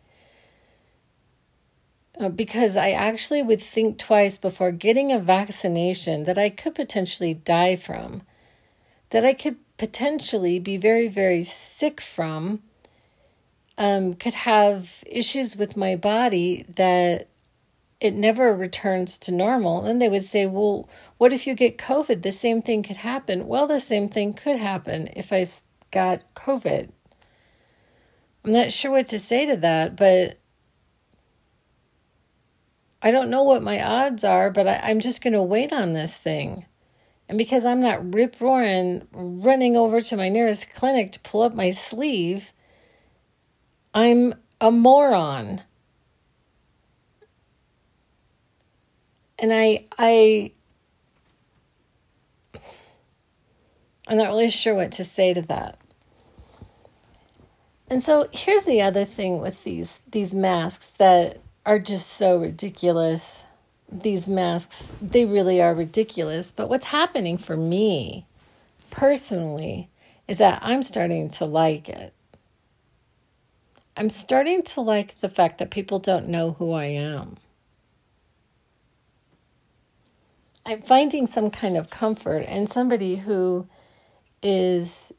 Uh, 2.19 2.29
because 2.29 2.75
I 2.75 2.91
actually 2.91 3.43
would 3.43 3.62
think 3.62 3.98
twice 3.98 4.38
before 4.38 4.71
getting 4.71 5.12
a 5.12 5.19
vaccination 5.19 6.25
that 6.25 6.38
I 6.38 6.50
could 6.50 6.75
potentially 6.75 7.33
die 7.33 7.75
from, 7.75 8.24
that 9.12 9.24
I 9.24 9.33
could 9.33 9.57
potentially 9.77 10.59
be 10.59 10.75
very, 10.75 11.07
very 11.07 11.43
sick 11.43 12.01
from, 12.01 12.62
um, 13.79 14.13
could 14.13 14.33
have 14.33 15.03
issues 15.07 15.55
with 15.55 15.77
my 15.77 15.95
body 15.95 16.65
that 16.75 17.29
it 18.01 18.13
never 18.13 18.55
returns 18.55 19.17
to 19.17 19.31
normal. 19.31 19.86
And 19.86 20.01
they 20.01 20.09
would 20.09 20.24
say, 20.24 20.45
well, 20.45 20.89
what 21.17 21.33
if 21.33 21.48
you 21.48 21.55
get 21.55 21.77
COVID? 21.77 22.21
The 22.21 22.31
same 22.31 22.62
thing 22.62 22.83
could 22.83 22.98
happen. 22.98 23.48
Well, 23.48 23.67
the 23.67 23.79
same 23.79 24.09
thing 24.09 24.33
could 24.33 24.57
happen 24.57 25.09
if 25.15 25.33
I 25.33 25.48
got 25.91 26.33
COVID. 26.36 26.89
I'm 28.43 28.51
not 28.53 28.71
sure 28.71 28.91
what 28.91 29.07
to 29.07 29.19
say 29.19 29.45
to 29.45 29.55
that, 29.57 29.95
but 29.95 30.39
I 33.01 33.12
don't 33.12 33.29
know 33.29 33.43
what 33.43 33.63
my 33.63 33.81
odds 33.81 34.24
are, 34.25 34.51
but 34.51 34.67
I, 34.67 34.91
am 34.91 35.00
just 35.00 35.21
going 35.21 35.33
to 35.33 35.41
wait 35.41 35.71
on 35.71 35.93
this 35.93 36.17
thing. 36.17 36.65
And 37.29 37.38
because 37.38 37.63
I'm 37.63 37.79
not 37.79 38.13
rip 38.13 38.41
roaring, 38.41 39.07
running 39.12 39.77
over 39.77 40.01
to 40.01 40.17
my 40.17 40.29
nearest 40.29 40.74
clinic 40.74 41.13
to 41.13 41.19
pull 41.19 41.43
up 41.43 41.53
my 41.53 41.71
sleeve, 41.71 42.51
I'm 43.93 44.34
a 44.62 44.72
moron. 44.72 45.62
And 49.41 49.53
I, 49.53 49.86
I, 49.98 50.51
I'm 54.08 54.17
not 54.17 54.27
really 54.27 54.50
sure 54.50 54.75
what 54.75 54.91
to 54.93 55.05
say 55.05 55.34
to 55.34 55.41
that. 55.43 55.79
And 57.89 58.03
so 58.03 58.27
here's 58.31 58.65
the 58.65 58.81
other 58.81 59.03
thing 59.03 59.39
with 59.39 59.63
these 59.63 60.01
these 60.08 60.36
masks 60.36 60.91
that 60.98 61.39
are 61.65 61.79
just 61.79 62.08
so 62.08 62.38
ridiculous. 62.38 63.46
These 63.91 64.29
masks, 64.29 64.89
they 65.01 65.25
really 65.25 65.60
are 65.60 65.74
ridiculous. 65.74 66.51
But 66.51 66.69
what's 66.69 66.88
happening 66.88 67.39
for 67.39 67.58
me 67.58 68.27
personally 68.91 69.89
is 70.27 70.38
that 70.38 70.60
I'm 70.62 70.84
starting 70.84 71.29
to 71.29 71.46
like 71.46 71.89
it. 71.89 72.13
I'm 73.99 74.09
starting 74.09 74.63
to 74.63 74.79
like 74.79 75.19
the 75.19 75.27
fact 75.27 75.57
that 75.57 75.71
people 75.71 75.99
don't 75.99 76.29
know 76.29 76.53
who 76.53 76.71
I 76.71 76.85
am. 76.85 77.35
I'm 80.65 80.81
finding 80.81 81.27
some 81.27 81.51
kind 81.51 81.75
of 81.75 81.89
comfort 81.89 82.45
in 82.45 82.65
somebody 82.65 83.17
who 83.17 83.67
is, 84.41 85.11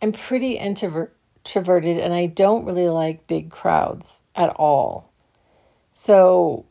I'm 0.00 0.12
pretty 0.12 0.52
introverted 0.52 1.98
and 1.98 2.14
I 2.14 2.24
don't 2.24 2.64
really 2.64 2.88
like 2.88 3.26
big 3.26 3.50
crowds 3.50 4.22
at 4.34 4.48
all. 4.56 5.12
So 5.92 6.64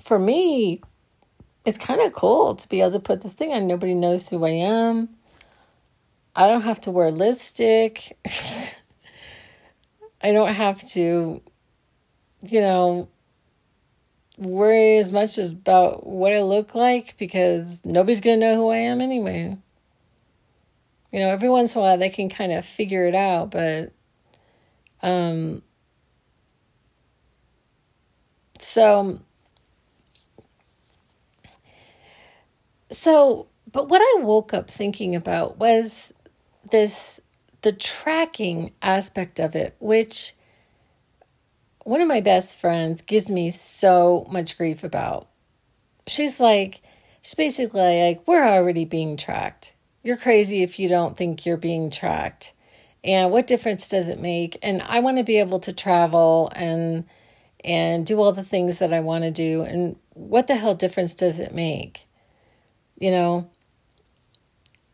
for 0.00 0.18
me, 0.18 0.82
it's 1.64 1.78
kind 1.78 2.00
of 2.00 2.12
cool 2.14 2.56
to 2.56 2.68
be 2.68 2.80
able 2.80 2.90
to 2.90 3.00
put 3.00 3.22
this 3.22 3.34
thing 3.34 3.52
on. 3.52 3.68
Nobody 3.68 3.94
knows 3.94 4.28
who 4.28 4.44
I 4.44 4.50
am. 4.50 5.08
I 6.34 6.48
don't 6.48 6.62
have 6.62 6.80
to 6.80 6.90
wear 6.90 7.12
lipstick. 7.12 8.18
I 10.24 10.32
don't 10.32 10.54
have 10.54 10.80
to, 10.92 11.42
you 12.40 12.60
know, 12.60 13.08
worry 14.38 14.96
as 14.96 15.12
much 15.12 15.36
as 15.36 15.52
about 15.52 16.06
what 16.06 16.32
I 16.32 16.40
look 16.40 16.74
like 16.74 17.14
because 17.18 17.84
nobody's 17.84 18.22
going 18.22 18.40
to 18.40 18.46
know 18.46 18.56
who 18.56 18.70
I 18.70 18.78
am 18.78 19.02
anyway. 19.02 19.58
You 21.12 21.20
know, 21.20 21.28
every 21.28 21.50
once 21.50 21.74
in 21.74 21.80
a 21.80 21.84
while 21.84 21.98
they 21.98 22.08
can 22.08 22.30
kind 22.30 22.52
of 22.52 22.64
figure 22.64 23.06
it 23.06 23.14
out, 23.14 23.50
but 23.50 23.92
um 25.02 25.62
so, 28.58 29.20
so, 32.90 33.48
but 33.70 33.90
what 33.90 34.00
I 34.00 34.22
woke 34.22 34.54
up 34.54 34.70
thinking 34.70 35.14
about 35.14 35.58
was 35.58 36.14
this 36.70 37.20
the 37.64 37.72
tracking 37.72 38.72
aspect 38.82 39.40
of 39.40 39.56
it, 39.56 39.74
which 39.80 40.34
one 41.82 42.02
of 42.02 42.08
my 42.08 42.20
best 42.20 42.56
friends 42.56 43.00
gives 43.00 43.30
me 43.30 43.50
so 43.50 44.26
much 44.30 44.58
grief 44.58 44.84
about. 44.84 45.28
She's 46.06 46.40
like, 46.40 46.82
she's 47.22 47.34
basically 47.34 48.02
like, 48.02 48.22
we're 48.26 48.46
already 48.46 48.84
being 48.84 49.16
tracked. 49.16 49.74
You're 50.02 50.18
crazy 50.18 50.62
if 50.62 50.78
you 50.78 50.90
don't 50.90 51.16
think 51.16 51.46
you're 51.46 51.56
being 51.56 51.90
tracked. 51.90 52.52
And 53.02 53.32
what 53.32 53.46
difference 53.46 53.88
does 53.88 54.08
it 54.08 54.20
make? 54.20 54.58
And 54.62 54.82
I 54.82 55.00
want 55.00 55.16
to 55.16 55.24
be 55.24 55.38
able 55.38 55.60
to 55.60 55.72
travel 55.72 56.52
and 56.54 57.04
and 57.64 58.04
do 58.04 58.20
all 58.20 58.32
the 58.32 58.44
things 58.44 58.80
that 58.80 58.92
I 58.92 59.00
want 59.00 59.24
to 59.24 59.30
do. 59.30 59.62
And 59.62 59.96
what 60.10 60.48
the 60.48 60.54
hell 60.54 60.74
difference 60.74 61.14
does 61.14 61.40
it 61.40 61.54
make? 61.54 62.06
You 62.98 63.10
know? 63.10 63.50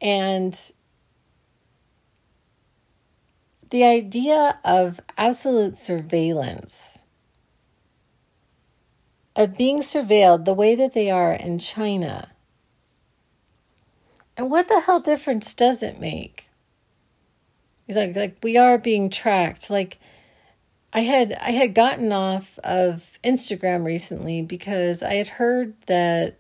And 0.01 0.57
the 3.71 3.85
idea 3.85 4.59
of 4.65 5.01
absolute 5.17 5.77
surveillance, 5.77 6.99
of 9.37 9.57
being 9.57 9.79
surveilled 9.79 10.45
the 10.45 10.55
way 10.55 10.75
that 10.75 10.93
they 10.93 11.11
are 11.11 11.33
in 11.33 11.59
China. 11.59 12.33
And 14.37 14.51
what 14.51 14.69
the 14.69 14.81
hell 14.81 15.01
difference 15.01 15.55
does 15.55 15.83
it 15.83 16.01
make? 16.01 16.49
He's 17.87 17.97
like, 17.97 18.15
like 18.17 18.37
we 18.43 18.57
are 18.57 18.79
being 18.79 19.09
tracked. 19.11 19.71
Like, 19.71 19.99
I 20.93 21.01
had 21.01 21.33
I 21.35 21.51
had 21.51 21.75
gotten 21.75 22.11
off 22.11 22.59
of 22.65 23.19
Instagram 23.23 23.85
recently 23.85 24.43
because 24.43 25.03
I 25.03 25.15
had 25.15 25.29
heard 25.29 25.75
that 25.87 26.37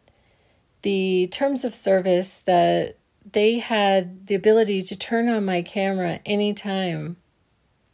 the 0.83 1.29
terms 1.31 1.65
of 1.65 1.75
service 1.75 2.39
that 2.47 2.97
they 3.33 3.59
had 3.59 4.27
the 4.27 4.35
ability 4.35 4.83
to 4.83 4.97
turn 4.97 5.29
on 5.29 5.45
my 5.45 5.63
camera 5.63 6.21
anytime 6.25 7.17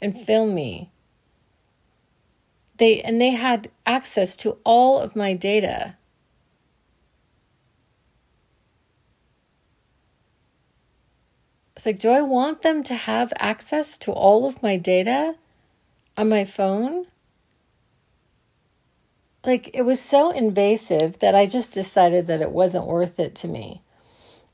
and 0.01 0.19
film 0.19 0.55
me. 0.55 0.91
They 2.79 3.01
and 3.01 3.21
they 3.21 3.31
had 3.31 3.71
access 3.87 4.37
to 4.37 4.59
all 4.65 5.01
of 5.01 5.17
my 5.17 5.35
data. 5.35 5.97
It's 11.75 11.87
like, 11.87 11.99
do 11.99 12.11
I 12.11 12.23
want 12.23 12.63
them 12.63 12.83
to 12.85 12.95
have 12.95 13.33
access 13.39 13.99
to 13.99 14.13
all 14.13 14.47
of 14.47 14.63
my 14.63 14.77
data? 14.77 15.37
on 16.17 16.29
my 16.29 16.45
phone. 16.45 17.07
Like 19.45 19.71
it 19.75 19.83
was 19.83 20.01
so 20.01 20.31
invasive 20.31 21.21
that 21.21 21.35
I 21.35 21.47
just 21.47 21.71
decided 21.73 22.27
that 22.27 22.41
it 22.41 22.51
wasn't 22.51 22.87
worth 22.87 23.21
it 23.21 23.35
to 23.37 23.49
me. 23.49 23.83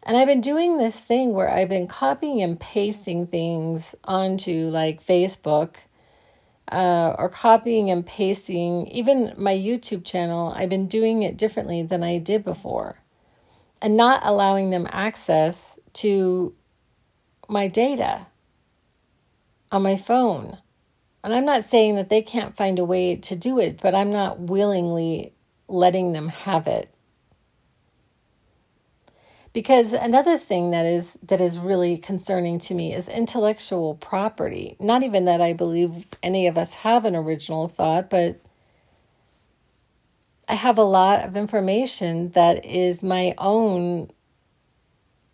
And 0.05 0.17
I've 0.17 0.27
been 0.27 0.41
doing 0.41 0.79
this 0.79 1.01
thing 1.01 1.33
where 1.33 1.49
I've 1.49 1.69
been 1.69 1.87
copying 1.87 2.43
and 2.43 2.59
pasting 2.59 3.27
things 3.27 3.95
onto 4.05 4.69
like 4.69 5.07
Facebook 5.07 5.77
uh, 6.71 7.15
or 7.19 7.29
copying 7.29 7.91
and 7.91 8.05
pasting, 8.05 8.88
even 8.88 9.33
my 9.37 9.55
YouTube 9.55 10.05
channel. 10.05 10.53
I've 10.57 10.71
been 10.71 10.88
doing 10.88 11.23
it 11.23 11.37
differently 11.37 11.83
than 11.83 12.03
I 12.03 12.19
did 12.19 12.45
before 12.45 12.97
and 13.83 13.97
not 13.97 14.21
allowing 14.23 14.71
them 14.71 14.87
access 14.91 15.79
to 15.95 16.55
my 17.49 17.67
data 17.69 18.27
on 19.71 19.83
my 19.83 19.97
phone. 19.97 20.59
And 21.25 21.35
I'm 21.35 21.45
not 21.45 21.65
saying 21.65 21.97
that 21.97 22.09
they 22.09 22.23
can't 22.23 22.57
find 22.57 22.79
a 22.79 22.85
way 22.85 23.17
to 23.17 23.37
do 23.37 23.59
it, 23.59 23.81
but 23.83 23.95
I'm 23.95 24.11
not 24.11 24.38
willingly 24.38 25.33
letting 25.69 26.12
them 26.12 26.29
have 26.29 26.67
it. 26.67 26.93
Because 29.53 29.93
another 29.93 30.38
thing 30.38 30.71
that 30.71 30.87
is 30.87 31.19
that 31.23 31.41
is 31.41 31.59
really 31.59 31.99
concerning 31.99 32.59
to 32.61 32.75
me 32.75 32.95
is 32.95 33.07
intellectual 33.09 33.97
property. 33.97 34.77
Not 34.81 35.03
even 35.03 35.27
that 35.27 35.43
I 35.43 35.53
believe 35.53 36.07
any 36.23 36.47
of 36.47 36.57
us 36.57 36.75
have 36.75 37.05
an 37.05 37.15
original 37.15 37.69
thought, 37.69 38.09
but 38.09 38.41
I 40.49 40.55
have 40.55 40.79
a 40.79 40.85
lot 40.85 41.21
of 41.21 41.37
information 41.37 42.31
that 42.31 42.65
is 42.65 43.03
my 43.03 43.35
own 43.37 44.11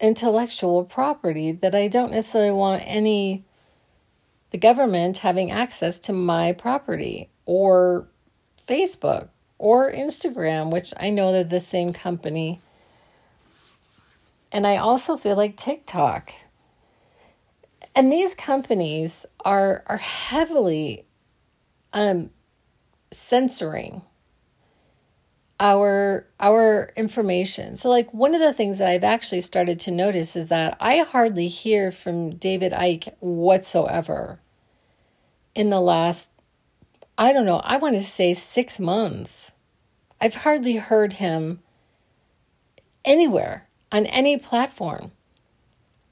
intellectual 0.01 0.85
property 0.85 1.53
that 1.53 1.75
I 1.75 1.89
don't 1.89 2.13
necessarily 2.13 2.53
want 2.53 2.83
any 2.87 3.45
the 4.51 4.59
government 4.59 5.19
having 5.19 5.51
access 5.51 5.99
to 6.01 6.13
my 6.13 6.53
property 6.53 7.29
or 7.45 8.09
Facebook 8.67 9.29
or 9.59 9.93
Instagram, 9.93 10.73
which 10.73 10.95
I 10.97 11.11
know 11.11 11.33
they're 11.33 11.45
the 11.45 11.61
same 11.61 11.93
company. 11.93 12.61
And 14.53 14.67
I 14.67 14.77
also 14.77 15.17
feel 15.17 15.37
like 15.37 15.57
TikTok. 15.57 16.33
And 17.95 18.11
these 18.11 18.35
companies 18.35 19.27
are 19.45 19.83
are 19.87 19.99
heavily 19.99 21.05
um 21.93 22.31
censoring 23.11 24.03
our 25.61 26.27
our 26.39 26.93
information. 26.97 27.77
So 27.77 27.91
like 27.91 28.13
one 28.15 28.35
of 28.35 28.41
the 28.41 28.53
things 28.53 28.79
that 28.79 28.89
I've 28.89 29.05
actually 29.05 29.41
started 29.41 29.81
to 29.81 29.91
notice 29.91 30.37
is 30.37 30.49
that 30.49 30.77
I 30.81 30.99
hardly 30.99 31.49
hear 31.49 31.91
from 31.91 32.37
David 32.37 32.73
Icke 32.73 33.13
whatsoever 33.21 34.41
in 35.55 35.71
the 35.71 35.81
last 35.81 36.31
I 37.17 37.33
don't 37.33 37.47
know, 37.47 37.61
I 37.65 37.79
want 37.79 37.97
to 37.97 38.05
say 38.05 38.33
6 38.33 38.79
months. 38.79 39.51
I've 40.21 40.37
hardly 40.37 40.77
heard 40.77 41.15
him 41.15 41.61
anywhere 43.05 43.68
on 43.93 44.07
any 44.07 44.39
platform. 44.39 45.13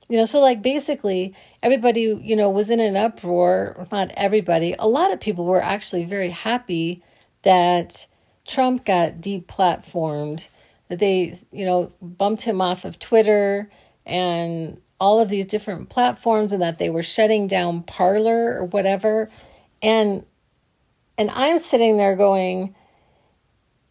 You 0.08 0.18
know, 0.18 0.24
so 0.24 0.40
like 0.40 0.62
basically 0.62 1.34
everybody, 1.62 2.02
you 2.22 2.36
know, 2.36 2.48
was 2.50 2.70
in 2.70 2.78
an 2.78 2.96
uproar, 2.96 3.86
not 3.90 4.12
everybody. 4.16 4.74
A 4.78 4.86
lot 4.86 5.12
of 5.12 5.20
people 5.20 5.44
were 5.44 5.62
actually 5.62 6.04
very 6.04 6.30
happy 6.30 7.02
that 7.42 8.06
Trump 8.46 8.84
got 8.84 9.14
deplatformed, 9.14 10.46
that 10.88 11.00
they, 11.00 11.34
you 11.50 11.64
know, 11.64 11.92
bumped 12.00 12.42
him 12.42 12.60
off 12.60 12.84
of 12.84 12.98
Twitter 13.00 13.68
and 14.04 14.80
all 15.00 15.20
of 15.20 15.28
these 15.28 15.44
different 15.46 15.88
platforms 15.88 16.52
and 16.52 16.62
that 16.62 16.78
they 16.78 16.88
were 16.88 17.02
shutting 17.02 17.46
down 17.46 17.82
Parler 17.82 18.56
or 18.58 18.64
whatever. 18.64 19.28
And 19.82 20.24
and 21.18 21.30
I'm 21.30 21.58
sitting 21.58 21.96
there 21.96 22.14
going, 22.14 22.74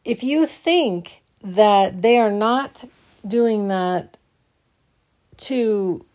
if 0.03 0.23
you 0.23 0.45
think 0.45 1.23
that 1.43 2.01
they 2.01 2.19
are 2.19 2.31
not 2.31 2.85
doing 3.27 3.67
that 3.69 4.17
to 5.37 6.05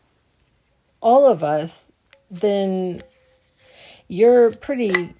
all 1.00 1.26
of 1.26 1.42
us, 1.42 1.90
then 2.30 3.02
you're 4.08 4.52
pretty, 4.52 5.14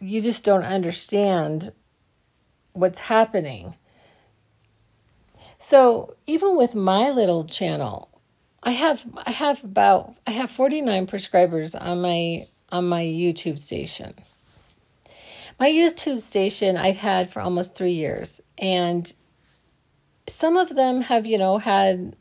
you 0.00 0.20
just 0.20 0.44
don't 0.44 0.64
understand 0.64 1.72
what's 2.72 3.00
happening. 3.00 3.74
So 5.60 6.14
even 6.26 6.56
with 6.56 6.74
my 6.74 7.10
little 7.10 7.44
channel, 7.44 8.08
I 8.62 8.70
have 8.72 9.04
I 9.16 9.30
have 9.30 9.62
about 9.62 10.16
I 10.26 10.32
have 10.32 10.50
49 10.50 11.06
prescribers 11.06 11.80
on 11.80 12.00
my 12.00 12.46
on 12.70 12.88
my 12.88 13.02
YouTube 13.02 13.58
station. 13.58 14.14
My 15.58 15.70
YouTube 15.70 16.20
station 16.20 16.76
I've 16.76 16.98
had 16.98 17.32
for 17.32 17.40
almost 17.40 17.76
3 17.76 17.92
years 17.92 18.40
and 18.58 19.12
some 20.28 20.56
of 20.56 20.74
them 20.74 21.02
have, 21.02 21.26
you 21.26 21.38
know, 21.38 21.58
had 21.58 22.16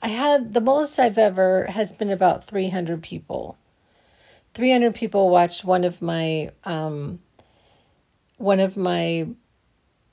I 0.00 0.08
had 0.08 0.54
the 0.54 0.60
most 0.60 0.98
I've 0.98 1.18
ever 1.18 1.64
has 1.66 1.92
been 1.92 2.10
about 2.10 2.44
300 2.44 3.02
people. 3.02 3.56
300 4.54 4.94
people 4.94 5.30
watched 5.30 5.64
one 5.64 5.84
of 5.84 6.00
my 6.00 6.50
um 6.64 7.20
one 8.36 8.60
of 8.60 8.76
my 8.76 9.28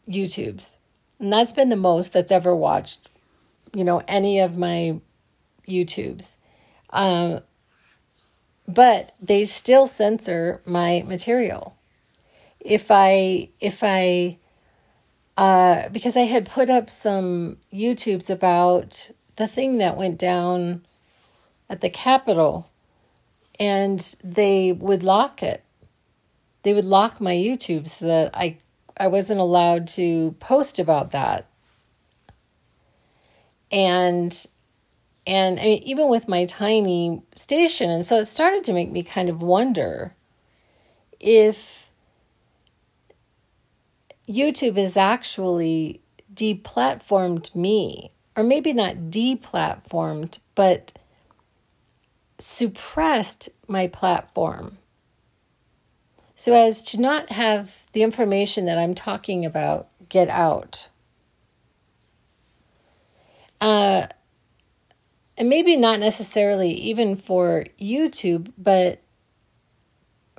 YouTubes. 0.10 0.78
And 1.20 1.32
that's 1.32 1.54
been 1.54 1.70
the 1.70 1.76
most 1.76 2.12
that's 2.14 2.32
ever 2.32 2.56
watched, 2.56 3.10
you 3.74 3.84
know, 3.84 4.02
any 4.08 4.40
of 4.40 4.58
my 4.58 5.00
YouTubes. 5.68 6.36
Um, 6.90 7.42
but 8.68 9.14
they 9.22 9.46
still 9.46 9.88
censor 9.88 10.62
my 10.66 11.04
material. 11.08 11.76
If 12.60 12.88
I, 12.90 13.50
if 13.60 13.84
I, 13.84 14.38
uh, 15.38 15.90
because 15.90 16.16
I 16.16 16.22
had 16.22 16.46
put 16.46 16.70
up 16.70 16.90
some 16.90 17.58
YouTubes 17.74 18.30
about 18.30 19.12
the 19.36 19.48
thing 19.48 19.80
that 19.80 19.98
went 19.98 20.18
down 20.18 20.86
at 21.70 21.82
the 21.82 21.90
Capitol, 21.90 22.70
and 23.60 24.16
they 24.24 24.72
would 24.72 25.04
lock 25.04 25.44
it. 25.44 25.64
They 26.64 26.74
would 26.74 26.86
lock 26.86 27.20
my 27.20 27.34
YouTube 27.34 27.88
so 27.88 28.06
that 28.08 28.32
I 28.34 28.58
I 28.98 29.08
wasn't 29.08 29.40
allowed 29.40 29.88
to 29.90 30.36
post 30.40 30.80
about 30.80 31.12
that. 31.12 31.48
And 33.72 34.46
and 35.28 35.60
I 35.60 35.64
mean 35.64 35.84
even 35.84 36.10
with 36.10 36.28
my 36.28 36.46
tiny 36.46 37.22
station 37.36 37.90
and 37.90 38.06
so 38.06 38.18
it 38.18 38.26
started 38.26 38.64
to 38.66 38.74
make 38.74 38.92
me 38.92 39.04
kind 39.04 39.28
of 39.28 39.42
wonder 39.42 40.14
if 41.20 41.85
YouTube 44.28 44.78
is 44.78 44.98
actually 44.98 46.02
deplatformed 46.34 47.54
me 47.56 48.12
or 48.36 48.44
maybe 48.44 48.74
not 48.74 48.96
deplatformed 49.10 50.40
but 50.56 50.98
suppressed 52.38 53.50
my 53.68 53.88
platform 53.88 54.78
so 56.36 56.54
as 56.54 56.82
to 56.82 57.00
not 57.00 57.30
have 57.30 57.86
the 57.94 58.04
information 58.04 58.66
that 58.66 58.78
I'm 58.78 58.94
talking 58.94 59.46
about 59.46 59.88
get 60.10 60.28
out. 60.30 60.90
Uh, 63.62 64.08
and 65.38 65.50
maybe 65.50 65.78
not 65.78 66.00
necessarily 66.00 66.72
even 66.72 67.16
for 67.16 67.66
YouTube, 67.80 68.52
but 68.58 69.02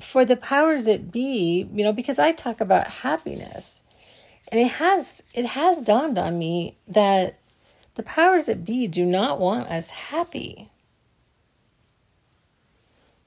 for 0.00 0.24
the 0.24 0.36
powers 0.36 0.84
that 0.84 1.10
be, 1.10 1.68
you 1.72 1.84
know, 1.84 1.92
because 1.92 2.18
I 2.18 2.32
talk 2.32 2.60
about 2.60 2.86
happiness. 2.86 3.82
And 4.48 4.60
it 4.60 4.72
has 4.72 5.22
it 5.34 5.44
has 5.44 5.82
dawned 5.82 6.18
on 6.18 6.38
me 6.38 6.76
that 6.86 7.38
the 7.94 8.02
powers 8.02 8.46
that 8.46 8.64
be 8.64 8.86
do 8.86 9.04
not 9.04 9.40
want 9.40 9.68
us 9.68 9.90
happy. 9.90 10.70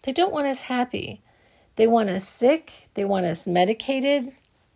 They 0.03 0.13
don't 0.13 0.31
want 0.31 0.47
us 0.47 0.61
happy. 0.61 1.21
They 1.75 1.87
want 1.87 2.09
us 2.09 2.27
sick. 2.27 2.87
They 2.93 3.03
want 3.03 3.25
us 3.25 3.47
medicated. 3.47 4.33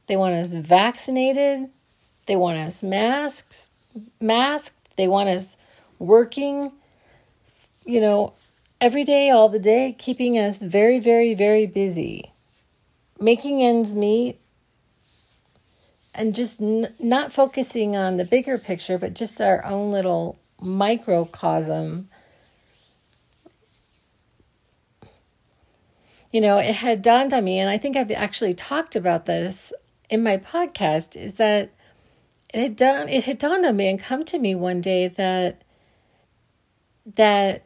They 0.07 0.17
want 0.17 0.35
us 0.35 0.53
vaccinated. 0.53 1.69
They 2.25 2.35
want 2.35 2.57
us 2.57 2.83
masks, 2.83 3.71
masked. 4.19 4.75
They 4.97 5.07
want 5.07 5.29
us 5.29 5.57
working, 5.99 6.71
you 7.85 8.01
know, 8.01 8.33
every 8.83 9.05
day, 9.05 9.29
all 9.29 9.47
the 9.47 9.59
day, 9.59 9.95
keeping 9.97 10.37
us 10.37 10.61
very, 10.61 10.99
very, 10.99 11.33
very 11.33 11.65
busy, 11.65 12.33
making 13.17 13.63
ends 13.63 13.95
meet, 13.95 14.41
and 16.13 16.35
just 16.35 16.61
n- 16.61 16.93
not 16.99 17.31
focusing 17.31 17.95
on 17.95 18.17
the 18.17 18.25
bigger 18.25 18.57
picture, 18.57 18.97
but 18.97 19.13
just 19.13 19.39
our 19.39 19.63
own 19.63 19.93
little 19.93 20.37
microcosm. 20.59 22.09
You 26.33 26.41
know, 26.41 26.57
it 26.57 26.75
had 26.75 27.01
dawned 27.01 27.31
on 27.31 27.45
me, 27.45 27.59
and 27.59 27.69
I 27.69 27.77
think 27.77 27.95
I've 27.95 28.11
actually 28.11 28.53
talked 28.53 28.97
about 28.97 29.27
this 29.27 29.71
in 30.09 30.23
my 30.23 30.35
podcast, 30.35 31.15
is 31.15 31.35
that 31.35 31.71
it 32.53 32.59
had 32.59 32.75
done 32.75 33.07
it 33.07 33.23
had 33.23 33.37
dawned 33.37 33.65
on 33.65 33.77
me 33.77 33.87
and 33.87 33.97
come 33.97 34.25
to 34.25 34.37
me 34.37 34.55
one 34.55 34.81
day 34.81 35.07
that 35.07 35.61
that 37.15 37.63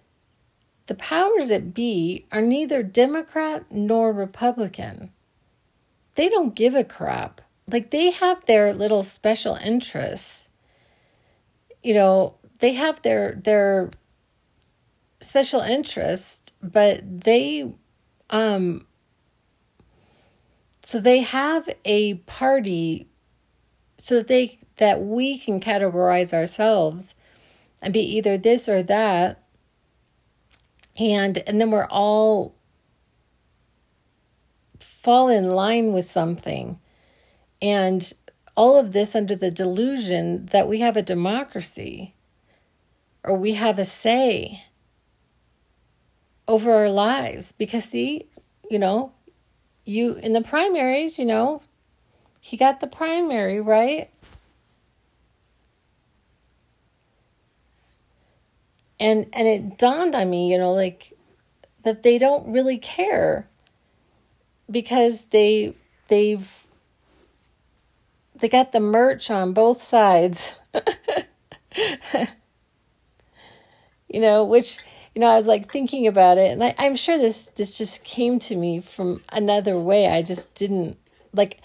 the 0.88 0.96
powers 0.96 1.50
that 1.50 1.74
be 1.74 2.26
are 2.32 2.42
neither 2.42 2.82
Democrat 2.82 3.66
nor 3.70 4.12
Republican. 4.12 5.12
They 6.16 6.30
don't 6.30 6.56
give 6.56 6.76
a 6.76 6.84
crap. 6.84 7.42
Like 7.70 7.92
they 7.92 8.12
have 8.12 8.46
their 8.46 8.74
little 8.74 9.04
special 9.04 9.56
interests. 9.56 10.48
You 11.84 11.94
know, 11.94 12.36
they 12.60 12.74
have 12.74 13.02
their 13.02 13.40
their 13.44 13.92
special 15.20 15.62
interest, 15.62 16.54
but 16.64 17.02
they 17.24 17.72
um, 18.30 18.86
so 20.84 21.02
they 21.02 21.20
have 21.20 21.70
a 21.84 22.16
party 22.16 23.08
so 24.00 24.16
that 24.16 24.28
they 24.28 24.60
that 24.78 25.02
we 25.02 25.38
can 25.38 25.60
categorize 25.60 26.34
ourselves 26.34 27.14
and 27.82 27.94
be 27.94 28.00
either 28.00 28.38
this 28.38 28.70
or 28.70 28.82
that 28.84 29.44
and 30.98 31.38
and 31.48 31.62
then 31.62 31.72
we're 31.72 31.88
all 31.88 32.56
fall 34.80 35.30
in 35.30 35.50
line 35.50 35.94
with 35.94 36.06
something. 36.10 36.80
And 37.62 38.12
all 38.56 38.78
of 38.78 38.94
this 38.94 39.16
under 39.16 39.36
the 39.36 39.52
delusion 39.52 40.48
that 40.48 40.68
we 40.68 40.80
have 40.80 40.98
a 40.98 41.02
democracy 41.02 42.16
or 43.24 43.36
we 43.36 43.54
have 43.54 43.80
a 43.80 43.86
say 43.86 44.64
over 46.48 46.72
our 46.72 46.90
lives. 46.90 47.52
Because 47.52 47.86
see 47.86 48.28
you 48.70 48.80
know 48.80 49.12
you 49.86 50.16
in 50.16 50.34
the 50.34 50.42
primaries 50.42 51.18
you 51.18 51.26
know 51.26 51.62
he 52.42 52.58
got 52.58 52.80
the 52.80 52.88
primary 52.88 53.62
right 53.62 54.10
and 59.00 59.28
and 59.34 59.48
it 59.48 59.78
dawned 59.78 60.16
on 60.16 60.30
me 60.30 60.52
you 60.52 60.58
know 60.58 60.74
like 60.74 61.14
that 61.84 62.04
they 62.04 62.18
don't 62.18 62.52
really 62.52 62.78
care 62.78 63.48
because 64.70 65.26
they 65.26 65.74
they've 66.08 66.66
they 68.36 68.50
got 68.50 68.72
the 68.72 68.80
merch 68.80 69.32
on 69.32 69.54
both 69.54 69.82
sides 69.82 70.56
you 74.08 74.20
know 74.20 74.44
which 74.44 74.80
you 75.18 75.22
know, 75.22 75.30
I 75.30 75.36
was 75.36 75.48
like 75.48 75.72
thinking 75.72 76.06
about 76.06 76.38
it, 76.38 76.52
and 76.52 76.64
I, 76.64 76.76
I'm 76.78 76.96
sure 76.96 77.18
this 77.18 77.48
this 77.56 77.76
just 77.76 78.04
came 78.04 78.38
to 78.38 78.56
me 78.56 78.82
from 78.82 79.24
another 79.30 79.80
way. 79.80 80.08
I 80.08 80.22
just 80.22 80.54
didn't 80.54 80.96
like 81.34 81.60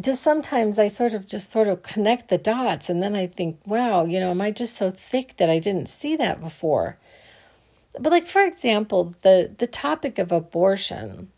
just 0.00 0.22
sometimes 0.22 0.78
I 0.78 0.88
sort 0.88 1.14
of 1.14 1.26
just 1.26 1.50
sort 1.50 1.68
of 1.68 1.82
connect 1.82 2.28
the 2.28 2.38
dots 2.38 2.88
and 2.88 3.02
then 3.02 3.16
I 3.16 3.26
think, 3.26 3.60
wow, 3.66 4.04
you 4.04 4.20
know, 4.20 4.30
am 4.30 4.40
I 4.40 4.50
just 4.50 4.76
so 4.76 4.90
thick 4.90 5.36
that 5.36 5.50
I 5.50 5.58
didn't 5.58 5.88
see 5.88 6.16
that 6.16 6.40
before? 6.40 6.98
But 7.98 8.12
like 8.12 8.26
for 8.26 8.42
example, 8.42 9.14
the 9.22 9.54
the 9.56 9.66
topic 9.66 10.18
of 10.18 10.32
abortion. 10.32 11.30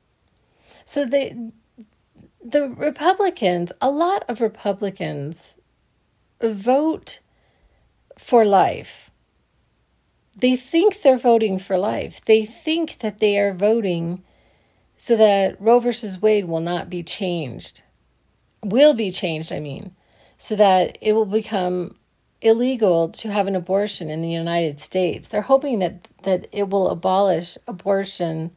So 0.85 1.05
the 1.05 1.53
the 2.45 2.69
Republicans, 2.69 3.73
a 3.81 3.91
lot 3.91 4.25
of 4.29 4.41
Republicans 4.41 5.59
vote 6.41 7.21
for 8.17 8.45
life. 8.45 9.11
They 10.37 10.57
think 10.57 11.03
they're 11.03 11.19
voting 11.19 11.59
for 11.59 11.77
life. 11.77 12.25
They 12.25 12.45
think 12.45 13.01
that 13.01 13.19
they 13.19 13.39
are 13.39 13.53
voting 13.53 14.23
so 14.99 15.17
that 15.17 15.59
Roe 15.61 15.79
versus 15.79 16.21
Wade 16.21 16.47
will 16.47 16.61
not 16.61 16.91
be 16.91 17.05
changed. 17.05 17.83
Will 18.65 18.95
be 18.95 19.13
changed, 19.13 19.53
I 19.53 19.61
mean, 19.61 19.95
so 20.37 20.57
that 20.57 20.99
it 21.01 21.13
will 21.13 21.25
become 21.25 21.95
illegal 22.43 23.09
to 23.11 23.31
have 23.31 23.47
an 23.47 23.55
abortion 23.55 24.11
in 24.11 24.21
the 24.21 24.31
United 24.31 24.81
States. 24.81 25.29
They're 25.29 25.41
hoping 25.41 25.79
that, 25.79 26.09
that 26.25 26.49
it 26.51 26.69
will 26.69 26.91
abolish 26.91 27.57
abortion 27.69 28.51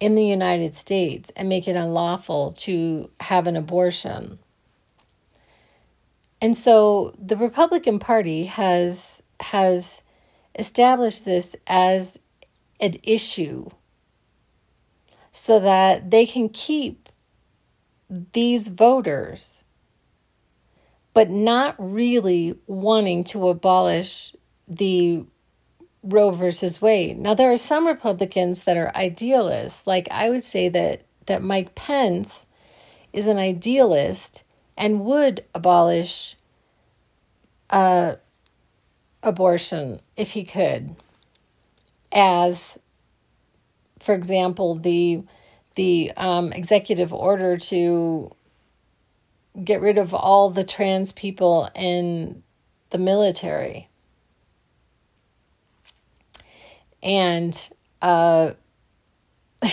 in 0.00 0.14
the 0.14 0.24
United 0.24 0.74
States 0.74 1.30
and 1.36 1.48
make 1.48 1.68
it 1.68 1.76
unlawful 1.76 2.52
to 2.52 3.10
have 3.20 3.46
an 3.46 3.54
abortion. 3.54 4.38
And 6.40 6.56
so 6.56 7.14
the 7.18 7.36
Republican 7.36 7.98
Party 7.98 8.44
has 8.44 9.22
has 9.40 10.02
established 10.58 11.26
this 11.26 11.54
as 11.66 12.18
an 12.80 12.94
issue 13.02 13.68
so 15.36 15.58
that 15.58 16.12
they 16.12 16.24
can 16.24 16.48
keep 16.48 17.08
these 18.08 18.68
voters, 18.68 19.64
but 21.12 21.28
not 21.28 21.74
really 21.76 22.56
wanting 22.68 23.24
to 23.24 23.48
abolish 23.48 24.36
the 24.68 25.24
Roe 26.04 26.30
versus 26.30 26.80
Wade. 26.80 27.18
Now, 27.18 27.34
there 27.34 27.50
are 27.50 27.56
some 27.56 27.84
Republicans 27.84 28.62
that 28.62 28.76
are 28.76 28.94
idealists. 28.94 29.88
Like 29.88 30.06
I 30.12 30.30
would 30.30 30.44
say 30.44 30.68
that, 30.68 31.02
that 31.26 31.42
Mike 31.42 31.74
Pence 31.74 32.46
is 33.12 33.26
an 33.26 33.36
idealist 33.36 34.44
and 34.76 35.00
would 35.00 35.44
abolish 35.52 36.36
uh, 37.70 38.14
abortion 39.20 40.00
if 40.16 40.30
he 40.30 40.44
could, 40.44 40.94
as 42.12 42.78
for 44.04 44.14
example, 44.14 44.74
the 44.76 45.22
the 45.74 46.12
um, 46.16 46.52
executive 46.52 47.12
order 47.12 47.56
to 47.56 48.30
get 49.62 49.80
rid 49.80 49.98
of 49.98 50.14
all 50.14 50.50
the 50.50 50.62
trans 50.64 51.10
people 51.10 51.68
in 51.74 52.42
the 52.90 52.98
military. 52.98 53.88
And 57.02 57.70
uh, 58.02 58.52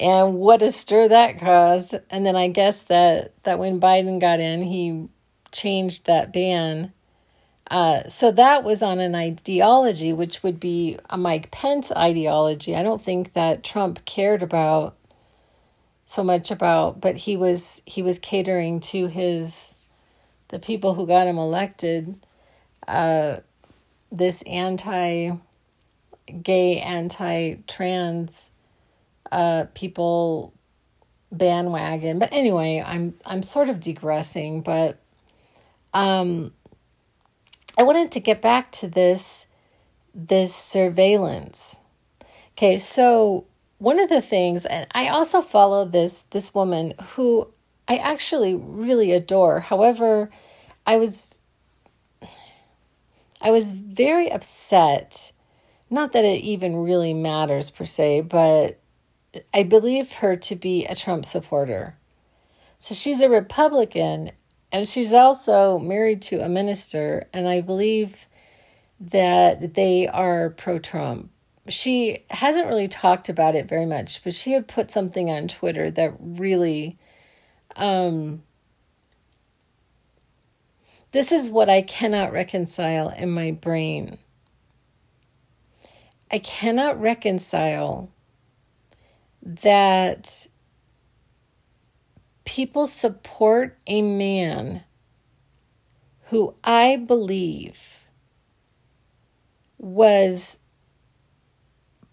and 0.00 0.34
what 0.34 0.62
a 0.62 0.70
stir 0.70 1.08
that 1.08 1.38
caused. 1.38 1.94
And 2.10 2.24
then 2.24 2.36
I 2.36 2.48
guess 2.48 2.82
that 2.84 3.34
that 3.44 3.58
when 3.58 3.80
Biden 3.80 4.20
got 4.20 4.40
in, 4.40 4.62
he 4.62 5.08
changed 5.52 6.06
that 6.06 6.32
ban 6.32 6.92
uh, 7.72 8.06
so 8.06 8.30
that 8.30 8.64
was 8.64 8.82
on 8.82 9.00
an 9.00 9.14
ideology, 9.14 10.12
which 10.12 10.42
would 10.42 10.60
be 10.60 10.98
a 11.08 11.16
Mike 11.16 11.50
Pence 11.50 11.90
ideology. 11.90 12.76
I 12.76 12.82
don't 12.82 13.02
think 13.02 13.32
that 13.32 13.64
Trump 13.64 14.04
cared 14.04 14.42
about 14.42 14.94
so 16.04 16.22
much 16.22 16.50
about, 16.50 17.00
but 17.00 17.16
he 17.16 17.34
was 17.34 17.80
he 17.86 18.02
was 18.02 18.18
catering 18.18 18.80
to 18.80 19.06
his 19.06 19.74
the 20.48 20.58
people 20.58 20.92
who 20.92 21.06
got 21.06 21.26
him 21.26 21.38
elected. 21.38 22.18
Uh, 22.86 23.38
this 24.10 24.42
anti 24.42 25.30
gay, 26.42 26.78
anti 26.78 27.54
trans 27.66 28.50
uh, 29.30 29.64
people 29.72 30.52
bandwagon. 31.30 32.18
But 32.18 32.34
anyway, 32.34 32.84
I'm 32.84 33.14
I'm 33.24 33.42
sort 33.42 33.70
of 33.70 33.80
digressing, 33.80 34.60
but 34.60 34.98
um 35.94 36.52
I 37.76 37.82
wanted 37.82 38.12
to 38.12 38.20
get 38.20 38.42
back 38.42 38.70
to 38.72 38.88
this 38.88 39.46
this 40.14 40.54
surveillance. 40.54 41.76
Okay, 42.52 42.78
so 42.78 43.46
one 43.78 43.98
of 43.98 44.08
the 44.08 44.20
things 44.20 44.66
and 44.66 44.86
I 44.92 45.08
also 45.08 45.40
follow 45.40 45.84
this 45.84 46.22
this 46.30 46.54
woman 46.54 46.94
who 47.14 47.48
I 47.88 47.96
actually 47.96 48.54
really 48.54 49.12
adore. 49.12 49.60
However, 49.60 50.30
I 50.86 50.96
was 50.96 51.26
I 53.40 53.50
was 53.50 53.72
very 53.72 54.30
upset. 54.30 55.32
Not 55.90 56.12
that 56.12 56.24
it 56.24 56.42
even 56.42 56.76
really 56.76 57.12
matters 57.12 57.70
per 57.70 57.84
se, 57.84 58.22
but 58.22 58.78
I 59.52 59.62
believe 59.62 60.12
her 60.12 60.36
to 60.36 60.56
be 60.56 60.86
a 60.86 60.94
Trump 60.94 61.24
supporter. 61.24 61.96
So 62.78 62.94
she's 62.94 63.20
a 63.20 63.28
Republican 63.28 64.30
and 64.72 64.88
she's 64.88 65.12
also 65.12 65.78
married 65.78 66.22
to 66.22 66.44
a 66.44 66.48
minister, 66.48 67.28
and 67.32 67.46
I 67.46 67.60
believe 67.60 68.26
that 69.00 69.74
they 69.74 70.08
are 70.08 70.50
pro 70.50 70.78
Trump. 70.78 71.30
She 71.68 72.24
hasn't 72.30 72.68
really 72.68 72.88
talked 72.88 73.28
about 73.28 73.54
it 73.54 73.68
very 73.68 73.86
much, 73.86 74.24
but 74.24 74.34
she 74.34 74.52
had 74.52 74.66
put 74.66 74.90
something 74.90 75.30
on 75.30 75.46
Twitter 75.46 75.90
that 75.90 76.14
really 76.18 76.98
um, 77.76 78.42
this 81.12 81.30
is 81.30 81.50
what 81.50 81.68
I 81.68 81.82
cannot 81.82 82.32
reconcile 82.32 83.10
in 83.10 83.30
my 83.30 83.52
brain. 83.52 84.18
I 86.30 86.38
cannot 86.38 87.00
reconcile 87.00 88.10
that 89.42 90.46
people 92.44 92.86
support 92.86 93.78
a 93.86 94.02
man 94.02 94.82
who 96.26 96.54
I 96.64 96.96
believe 96.96 98.08
was 99.78 100.58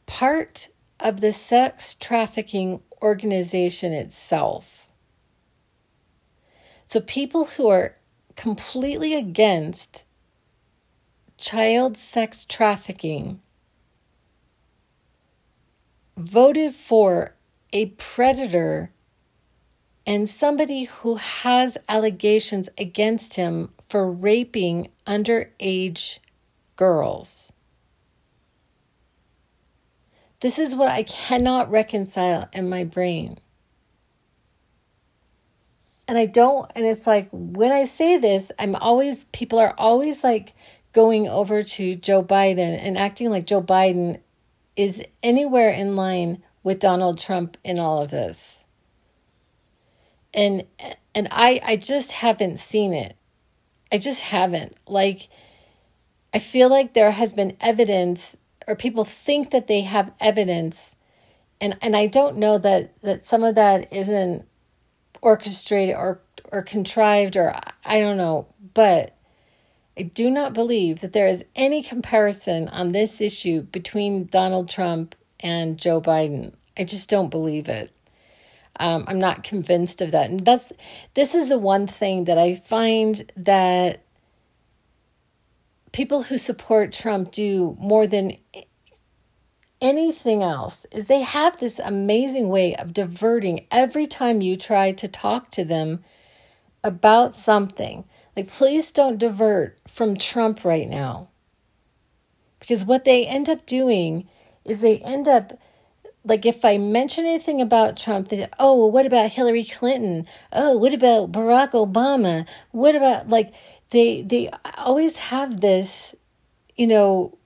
part 0.06 0.70
of 1.00 1.22
the 1.22 1.32
sex 1.32 1.94
trafficking 1.94 2.82
organization 3.02 3.94
itself. 3.94 4.88
So, 6.84 7.00
people 7.00 7.46
who 7.46 7.70
are 7.70 7.96
completely 8.36 9.13
against 9.13 10.06
child 11.38 11.98
sex 11.98 12.44
trafficking 12.46 13.39
voted 16.18 16.76
for 16.76 17.36
a 17.72 17.86
predator 17.86 18.92
and 20.10 20.28
somebody 20.28 20.86
who 20.86 21.17
has 21.17 21.78
allegations 21.88 22.67
against 22.80 23.36
him 23.36 23.69
for 23.88 24.12
raping 24.12 24.89
underage 25.06 26.17
girls. 26.76 27.54
This 30.39 30.58
is 30.58 30.76
what 30.76 30.89
I 30.89 31.04
cannot 31.04 31.69
reconcile 31.69 32.50
in 32.54 32.69
my 32.69 32.86
brain. 32.86 33.38
And 36.08 36.17
I 36.17 36.26
don't, 36.26 36.72
and 36.76 36.88
it's 36.88 37.06
like 37.06 37.30
when 37.32 37.72
I 37.72 37.86
say 37.86 38.17
this, 38.17 38.52
I'm 38.58 38.74
always, 38.74 39.26
people 39.26 39.60
are 39.60 39.76
always 39.78 40.24
like 40.24 40.56
going 40.91 41.28
over 41.28 41.62
to 41.62 41.93
Joe 41.93 42.24
Biden 42.24 42.80
and 42.82 42.98
acting 42.98 43.30
like 43.30 43.45
Joe 43.45 43.62
Biden 43.62 44.22
is 44.76 45.04
anywhere 45.22 45.69
in 45.69 45.95
line 45.95 46.41
with 46.63 46.80
Donald 46.80 47.19
Trump 47.19 47.60
in 47.63 47.78
all 47.78 48.02
of 48.02 48.10
this 48.10 48.59
and 50.34 50.65
and 51.15 51.28
I 51.32 51.60
I 51.63 51.76
just 51.76 52.13
haven't 52.13 52.60
seen 52.60 52.94
it. 52.94 53.15
I 53.92 53.98
just 53.98 54.22
haven't. 54.22 54.76
Like 54.88 55.30
I 56.34 56.39
feel 56.39 56.70
like 56.70 56.94
there 56.94 57.12
has 57.12 57.34
been 57.34 57.58
evidence 57.62 58.36
or 58.68 58.76
people 58.76 59.06
think 59.06 59.52
that 59.52 59.68
they 59.68 59.82
have 59.82 60.13
evidence 60.20 60.96
and 61.62 61.78
and 61.82 61.96
I 61.96 62.08
don't 62.08 62.38
know 62.38 62.58
that 62.58 63.02
that 63.02 63.26
some 63.26 63.44
of 63.44 63.56
that 63.56 63.92
isn't 63.94 64.46
orchestrated 65.22 65.96
or 65.96 66.22
or 66.52 66.62
contrived 66.62 67.36
or 67.36 67.60
I 67.84 68.00
don't 68.00 68.18
know, 68.18 68.48
but 68.74 69.15
I 69.98 70.04
do 70.04 70.30
not 70.30 70.54
believe 70.54 71.02
that 71.02 71.13
there 71.13 71.28
is 71.28 71.44
any 71.56 71.84
comparison 71.84 72.70
on 72.70 72.89
this 72.89 73.20
issue 73.20 73.63
between 73.63 74.28
Donald 74.28 74.70
Trump 74.70 75.15
and 75.42 75.78
Joe 75.78 76.00
Biden. 76.00 76.54
I 76.78 76.86
just 76.86 77.10
don't 77.10 77.30
believe 77.30 77.68
it. 77.68 77.92
Um, 78.80 79.04
I'm 79.08 79.20
not 79.20 79.44
convinced 79.44 80.02
of 80.02 80.12
that. 80.12 80.30
And 80.30 80.39
that's 80.39 80.72
this 81.13 81.36
is 81.36 81.50
the 81.50 81.60
one 81.60 81.86
thing 81.86 82.24
that 82.26 82.38
I 82.38 82.56
find 82.56 83.32
that 83.36 84.04
people 85.92 86.24
who 86.24 86.38
support 86.38 86.94
Trump 86.94 87.32
do 87.32 87.76
more 87.80 88.08
than 88.08 88.38
anything 89.82 90.44
else 90.44 90.86
is 90.92 91.06
they 91.06 91.22
have 91.22 91.60
this 91.60 91.80
amazing 91.80 92.50
way 92.50 92.76
of 92.76 92.94
diverting 92.94 93.65
every 93.72 94.08
time 94.08 94.42
you 94.42 94.58
try 94.58 94.92
to 94.92 95.08
talk 95.08 95.50
to 95.52 95.63
them 95.63 96.04
about 96.84 97.36
something. 97.36 98.06
Like, 98.36 98.48
please 98.48 98.92
don't 98.92 99.18
divert 99.18 99.78
from 99.88 100.18
Trump 100.18 100.63
right 100.63 100.88
now. 100.88 101.30
Because 102.60 102.86
what 102.86 103.06
they 103.06 103.26
end 103.26 103.50
up 103.50 103.65
doing 103.65 104.28
is 104.65 104.82
they 104.82 105.00
end 105.00 105.28
up, 105.28 105.60
like, 106.30 106.46
if 106.46 106.63
I 106.63 106.78
mention 106.78 107.26
anything 107.26 107.60
about 107.60 107.98
Trump, 107.98 108.30
they 108.30 108.48
oh, 108.60 108.78
well, 108.78 108.92
what 108.92 109.06
about 109.06 109.32
Hillary 109.32 109.65
Clinton? 109.65 110.28
Oh, 110.54 110.78
what 110.78 110.94
about 110.94 111.32
Barack 111.32 111.72
Obama? 111.72 112.48
What 112.72 112.96
about, 112.96 113.28
like, 113.28 113.52
they, 113.89 114.22
they 114.22 114.50
always 114.78 115.18
have 115.18 115.60
this, 115.60 116.15
you 116.76 116.88
know, 116.88 117.38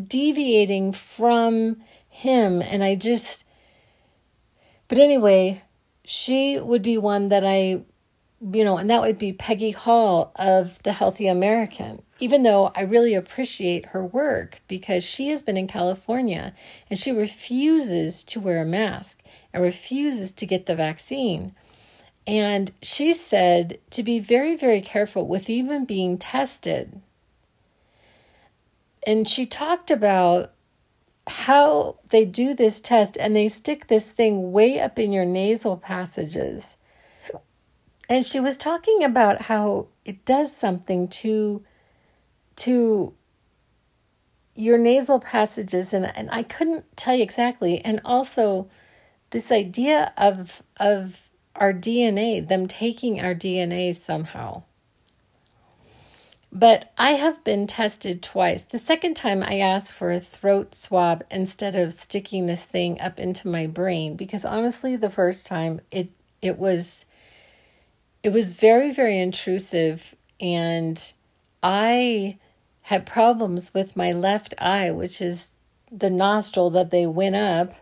deviating 0.00 0.92
from 0.92 1.82
him. 2.08 2.62
And 2.62 2.84
I 2.84 2.94
just, 2.94 3.44
but 4.88 4.98
anyway, 4.98 5.62
she 6.04 6.60
would 6.60 6.82
be 6.82 6.98
one 6.98 7.30
that 7.30 7.44
I 7.44 7.82
you 8.40 8.64
know, 8.64 8.76
and 8.76 8.90
that 8.90 9.00
would 9.00 9.18
be 9.18 9.32
Peggy 9.32 9.70
Hall 9.70 10.32
of 10.36 10.82
The 10.82 10.92
Healthy 10.92 11.26
American, 11.26 12.02
even 12.18 12.42
though 12.42 12.70
I 12.76 12.82
really 12.82 13.14
appreciate 13.14 13.86
her 13.86 14.04
work 14.04 14.60
because 14.68 15.04
she 15.04 15.28
has 15.28 15.42
been 15.42 15.56
in 15.56 15.66
California 15.66 16.52
and 16.90 16.98
she 16.98 17.12
refuses 17.12 18.22
to 18.24 18.40
wear 18.40 18.62
a 18.62 18.66
mask 18.66 19.22
and 19.52 19.62
refuses 19.62 20.32
to 20.32 20.46
get 20.46 20.66
the 20.66 20.76
vaccine. 20.76 21.54
And 22.26 22.72
she 22.82 23.14
said 23.14 23.78
to 23.90 24.02
be 24.02 24.18
very, 24.18 24.56
very 24.56 24.80
careful 24.80 25.26
with 25.26 25.48
even 25.48 25.84
being 25.84 26.18
tested. 26.18 27.00
And 29.06 29.26
she 29.26 29.46
talked 29.46 29.90
about 29.90 30.52
how 31.28 31.96
they 32.10 32.24
do 32.24 32.52
this 32.52 32.80
test 32.80 33.16
and 33.18 33.34
they 33.34 33.48
stick 33.48 33.86
this 33.86 34.10
thing 34.10 34.52
way 34.52 34.78
up 34.78 34.98
in 34.98 35.12
your 35.12 35.24
nasal 35.24 35.76
passages 35.76 36.76
and 38.08 38.24
she 38.24 38.40
was 38.40 38.56
talking 38.56 39.02
about 39.02 39.42
how 39.42 39.88
it 40.04 40.24
does 40.24 40.54
something 40.54 41.08
to 41.08 41.62
to 42.56 43.14
your 44.54 44.78
nasal 44.78 45.20
passages 45.20 45.92
and 45.92 46.16
and 46.16 46.28
I 46.30 46.42
couldn't 46.42 46.96
tell 46.96 47.14
you 47.14 47.22
exactly 47.22 47.84
and 47.84 48.00
also 48.04 48.68
this 49.30 49.50
idea 49.52 50.12
of 50.16 50.62
of 50.78 51.20
our 51.54 51.72
DNA 51.72 52.46
them 52.46 52.66
taking 52.66 53.20
our 53.20 53.34
DNA 53.34 53.94
somehow 53.94 54.62
but 56.52 56.90
I 56.96 57.12
have 57.12 57.44
been 57.44 57.66
tested 57.66 58.22
twice. 58.22 58.62
The 58.62 58.78
second 58.78 59.14
time 59.14 59.42
I 59.42 59.58
asked 59.58 59.92
for 59.92 60.10
a 60.10 60.20
throat 60.20 60.74
swab 60.74 61.22
instead 61.30 61.74
of 61.76 61.92
sticking 61.92 62.46
this 62.46 62.64
thing 62.64 62.98
up 62.98 63.18
into 63.18 63.48
my 63.48 63.66
brain 63.66 64.16
because 64.16 64.44
honestly 64.44 64.96
the 64.96 65.10
first 65.10 65.46
time 65.46 65.80
it 65.90 66.10
it 66.40 66.58
was 66.58 67.05
it 68.26 68.32
was 68.32 68.50
very, 68.50 68.90
very 68.90 69.20
intrusive. 69.20 70.16
And 70.40 71.00
I 71.62 72.38
had 72.80 73.06
problems 73.06 73.72
with 73.72 73.96
my 73.96 74.10
left 74.10 74.52
eye, 74.58 74.90
which 74.90 75.22
is 75.22 75.56
the 75.92 76.10
nostril 76.10 76.70
that 76.70 76.90
they 76.90 77.06
went 77.06 77.36
up 77.36 77.74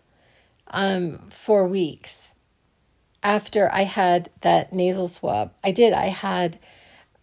um, 0.69 1.31
for 1.31 1.67
weeks 1.67 2.35
after 3.23 3.73
I 3.73 3.85
had 3.85 4.29
that 4.43 4.71
nasal 4.71 5.09
swab. 5.09 5.55
I 5.65 5.71
did. 5.71 5.95
I 5.95 6.09
had, 6.09 6.59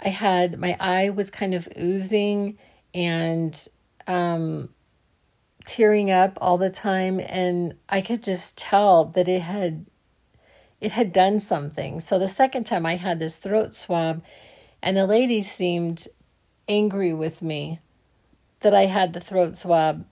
I 0.04 0.10
had 0.10 0.58
my 0.58 0.76
eye 0.80 1.12
was 1.12 1.30
kind 1.30 1.54
of 1.54 1.70
oozing 1.80 2.58
and 2.92 3.68
um, 4.08 4.70
tearing 5.64 6.10
up 6.10 6.40
all 6.42 6.58
the 6.58 6.72
time, 6.72 7.20
and 7.20 7.76
I 7.88 8.02
could 8.02 8.24
just 8.24 8.58
tell 8.58 9.06
that 9.06 9.28
it 9.28 9.44
had 9.44 9.86
it 10.82 10.92
had 10.92 11.14
done 11.14 11.40
something. 11.40 12.00
So 12.00 12.20
the 12.20 12.28
second 12.28 12.66
time 12.66 12.86
I 12.86 12.96
had 12.96 13.20
this 13.20 13.38
throat 13.38 13.76
swab, 13.76 14.24
and 14.82 14.98
the 14.98 15.06
lady 15.06 15.42
seemed 15.42 16.08
angry 16.68 17.14
with 17.14 17.42
me 17.42 17.80
that 18.62 18.74
I 18.74 18.88
had 18.88 19.14
the 19.14 19.22
throat 19.22 19.56
swab 19.56 20.06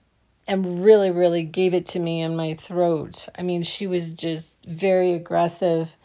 and 0.46 0.84
really, 0.84 1.10
really 1.10 1.42
gave 1.42 1.74
it 1.74 1.86
to 1.86 1.98
me 1.98 2.22
in 2.22 2.36
my 2.36 2.54
throat. 2.54 3.28
I 3.36 3.42
mean, 3.42 3.62
she 3.62 3.86
was 3.86 4.14
just 4.14 4.64
very 4.64 5.12
aggressive. 5.12 5.96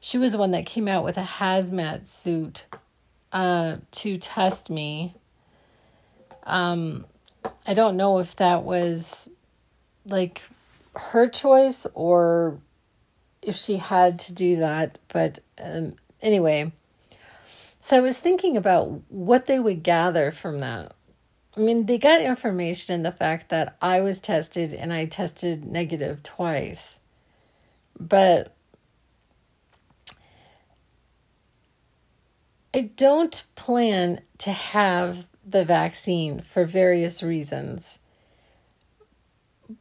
She 0.00 0.18
was 0.18 0.32
the 0.32 0.38
one 0.38 0.52
that 0.52 0.66
came 0.66 0.88
out 0.88 1.04
with 1.04 1.16
a 1.16 1.22
hazmat 1.22 2.06
suit 2.06 2.66
uh, 3.32 3.76
to 3.92 4.18
test 4.18 4.68
me. 4.68 5.14
Um, 6.44 7.06
I 7.66 7.74
don't 7.74 7.96
know 7.96 8.18
if 8.18 8.36
that 8.36 8.62
was 8.62 9.28
like 10.04 10.42
her 10.96 11.28
choice 11.28 11.86
or 11.94 12.58
if 13.42 13.56
she 13.56 13.76
had 13.76 14.18
to 14.20 14.32
do 14.32 14.56
that. 14.56 14.98
But 15.08 15.40
um, 15.62 15.94
anyway, 16.20 16.72
so 17.80 17.96
I 17.96 18.00
was 18.00 18.16
thinking 18.16 18.56
about 18.56 19.02
what 19.08 19.46
they 19.46 19.58
would 19.58 19.82
gather 19.82 20.30
from 20.30 20.60
that. 20.60 20.94
I 21.56 21.60
mean, 21.60 21.84
they 21.86 21.98
got 21.98 22.22
information 22.22 22.94
in 22.94 23.02
the 23.02 23.12
fact 23.12 23.50
that 23.50 23.76
I 23.82 24.00
was 24.00 24.20
tested 24.20 24.72
and 24.72 24.92
I 24.92 25.04
tested 25.04 25.64
negative 25.64 26.22
twice. 26.22 26.98
But 27.98 28.54
I 32.72 32.82
don't 32.96 33.44
plan 33.54 34.22
to 34.38 34.50
have 34.50 35.26
the 35.44 35.64
vaccine 35.64 36.40
for 36.40 36.64
various 36.64 37.22
reasons. 37.22 37.98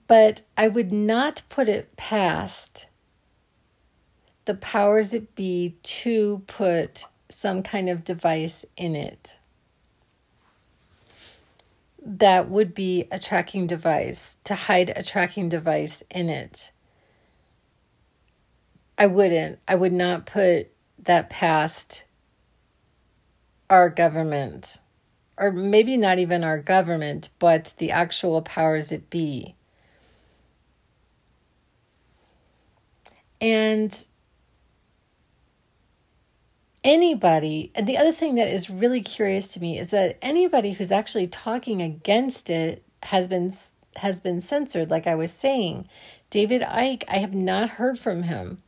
But 0.08 0.42
I 0.58 0.68
would 0.68 0.92
not 0.92 1.44
put 1.48 1.70
it 1.70 1.96
past 1.96 2.88
the 4.46 4.56
powers 4.56 5.12
that 5.12 5.36
be 5.36 5.76
to 5.84 6.44
put 6.48 7.06
some 7.30 7.64
kind 7.64 7.90
of 7.90 8.04
device 8.04 8.66
in 8.76 8.96
it 8.96 9.38
that 12.04 12.50
would 12.50 12.74
be 12.74 13.08
a 13.12 13.20
tracking 13.20 13.68
device, 13.68 14.38
to 14.44 14.56
hide 14.56 14.92
a 14.96 15.04
tracking 15.04 15.50
device 15.50 16.04
in 16.10 16.30
it. 16.30 16.72
I 18.98 19.08
wouldn't. 19.08 19.60
I 19.68 19.76
would 19.76 19.94
not 19.94 20.26
put 20.26 20.70
that 21.04 21.30
past 21.30 22.06
our 23.70 23.90
government, 23.90 24.80
or 25.38 25.52
maybe 25.52 25.98
not 25.98 26.20
even 26.20 26.44
our 26.44 26.60
government, 26.60 27.30
but 27.40 27.74
the 27.78 27.92
actual 27.92 28.42
powers 28.42 28.90
that 28.90 29.10
be. 29.10 29.56
And 33.40 34.06
anybody 36.84 37.72
and 37.76 37.88
the 37.88 37.98
other 37.98 38.12
thing 38.12 38.36
that 38.36 38.48
is 38.48 38.70
really 38.70 39.02
curious 39.02 39.48
to 39.50 39.60
me 39.60 39.78
is 39.78 39.90
that 39.90 40.18
anybody 40.22 40.74
who's 40.74 40.92
actually 40.92 41.28
talking 41.28 41.82
against 41.82 42.50
it 42.50 42.84
has 43.04 43.28
been 43.28 43.54
has 43.98 44.20
been 44.20 44.42
censored 44.42 44.90
like 44.90 45.08
i 45.08 45.16
was 45.16 45.32
saying. 45.32 45.88
David 46.30 46.62
Icke, 46.62 47.04
i 47.08 47.18
have 47.18 47.34
not 47.34 47.72
heard 47.72 48.00
from 48.00 48.24
him. 48.24 48.64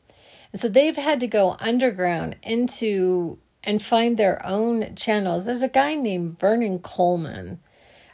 And 0.52 0.60
so 0.60 0.68
they've 0.68 0.98
had 0.98 1.20
to 1.22 1.28
go 1.28 1.56
underground 1.60 2.36
into 2.44 3.40
and 3.64 3.82
find 3.82 4.18
their 4.18 4.46
own 4.46 4.96
channels. 4.96 5.46
There's 5.46 5.62
a 5.62 5.70
guy 5.70 5.96
named 5.96 6.38
vernon 6.38 6.80
coleman. 6.80 7.62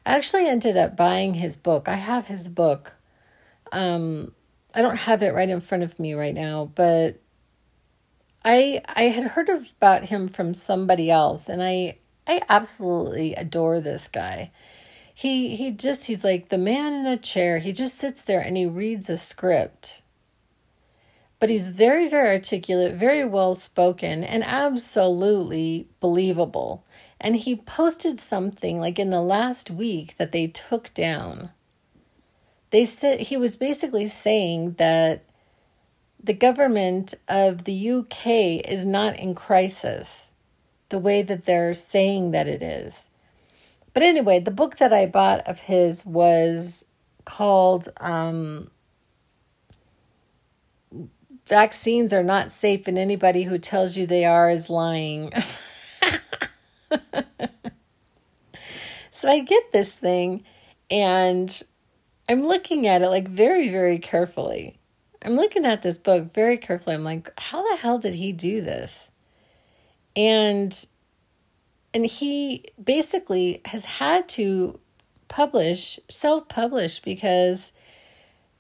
I 0.06 0.16
actually 0.16 0.48
ended 0.48 0.78
up 0.78 0.96
buying 0.96 1.34
his 1.34 1.58
book. 1.58 1.88
I 1.88 1.96
have 1.96 2.28
his 2.28 2.48
book. 2.48 2.96
Um 3.72 4.34
i 4.74 4.82
don't 4.82 4.98
have 4.98 5.24
it 5.24 5.34
right 5.34 5.50
in 5.50 5.62
front 5.62 5.84
of 5.84 5.98
me 6.00 6.14
right 6.14 6.36
now 6.36 6.70
but 6.76 7.20
I 8.44 8.82
I 8.88 9.04
had 9.04 9.32
heard 9.32 9.50
about 9.50 10.06
him 10.06 10.28
from 10.28 10.54
somebody 10.54 11.12
else 11.12 11.50
and 11.50 11.62
I 11.62 11.98
I 12.28 12.42
absolutely 12.48 13.34
adore 13.36 13.80
this 13.80 14.08
guy. 14.08 14.52
He 15.14 15.56
he 15.56 15.72
just 15.72 16.08
he's 16.08 16.24
like 16.24 16.50
the 16.50 16.58
man 16.58 16.94
in 16.94 17.06
a 17.06 17.18
chair. 17.18 17.60
He 17.60 17.72
just 17.72 17.98
sits 17.98 18.22
there 18.22 18.40
and 18.40 18.56
he 18.56 18.66
reads 18.66 19.10
a 19.10 19.18
script. 19.18 20.02
But 21.40 21.50
he's 21.50 21.70
very 21.70 22.08
very 22.08 22.30
articulate, 22.30 22.96
very 22.96 23.26
well 23.26 23.56
spoken 23.56 24.24
and 24.24 24.44
absolutely 24.44 25.88
believable. 26.00 26.86
And 27.20 27.36
he 27.36 27.56
posted 27.56 28.20
something 28.20 28.80
like 28.80 28.98
in 28.98 29.10
the 29.10 29.22
last 29.22 29.70
week 29.70 30.16
that 30.18 30.32
they 30.32 30.48
took 30.48 30.94
down. 30.94 31.50
They 32.70 32.86
said 32.86 33.20
he 33.20 33.36
was 33.36 33.58
basically 33.58 34.08
saying 34.08 34.74
that 34.74 35.24
the 36.22 36.34
government 36.34 37.14
of 37.28 37.64
the 37.64 37.92
UK 37.92 38.28
is 38.68 38.86
not 38.86 39.18
in 39.18 39.36
crisis 39.36 40.32
the 40.90 41.00
way 41.00 41.22
that 41.22 41.46
they're 41.46 41.74
saying 41.74 42.32
that 42.32 42.48
it 42.48 42.62
is. 42.62 43.08
But 43.94 44.04
anyway, 44.04 44.40
the 44.40 44.52
book 44.52 44.78
that 44.78 44.94
I 44.94 45.06
bought 45.06 45.48
of 45.48 45.60
his 45.62 46.06
was 46.06 46.86
called 47.26 47.90
um, 47.98 48.70
Vaccines 51.48 52.14
Are 52.14 52.24
Not 52.24 52.52
Safe, 52.52 52.88
and 52.88 52.98
anybody 52.98 53.44
who 53.44 53.58
tells 53.58 53.96
you 53.98 54.06
they 54.06 54.26
are 54.26 54.50
is 54.50 54.70
lying. 54.70 55.32
so 59.12 59.30
I 59.30 59.40
get 59.40 59.72
this 59.72 59.96
thing, 59.96 60.44
and 60.92 61.62
I'm 62.28 62.46
looking 62.46 62.88
at 62.88 63.02
it 63.02 63.10
like 63.10 63.28
very, 63.28 63.70
very 63.70 64.00
carefully. 64.00 64.79
I'm 65.22 65.34
looking 65.34 65.66
at 65.66 65.82
this 65.82 65.98
book 65.98 66.34
very 66.34 66.58
carefully. 66.58 66.96
I'm 66.96 67.04
like, 67.04 67.32
how 67.38 67.68
the 67.70 67.78
hell 67.78 67.98
did 67.98 68.14
he 68.16 68.32
do 68.32 68.62
this? 68.62 69.12
And 70.16 70.88
and 71.94 72.06
he 72.06 72.66
basically 72.82 73.62
has 73.66 73.86
had 73.86 74.30
to 74.30 74.80
publish, 75.28 76.00
self-publish 76.08 77.00
because 77.00 77.74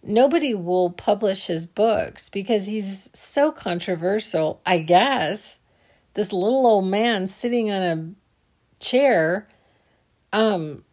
nobody 0.01 0.55
will 0.55 0.91
publish 0.91 1.47
his 1.47 1.65
books 1.65 2.29
because 2.29 2.65
he's 2.65 3.09
so 3.13 3.51
controversial, 3.51 4.61
I 4.65 4.79
guess. 4.79 5.59
This 6.15 6.33
little 6.33 6.65
old 6.65 6.85
man 6.85 7.27
sitting 7.27 7.71
on 7.71 7.81
a 7.81 8.83
chair 8.83 9.47
um 10.31 10.83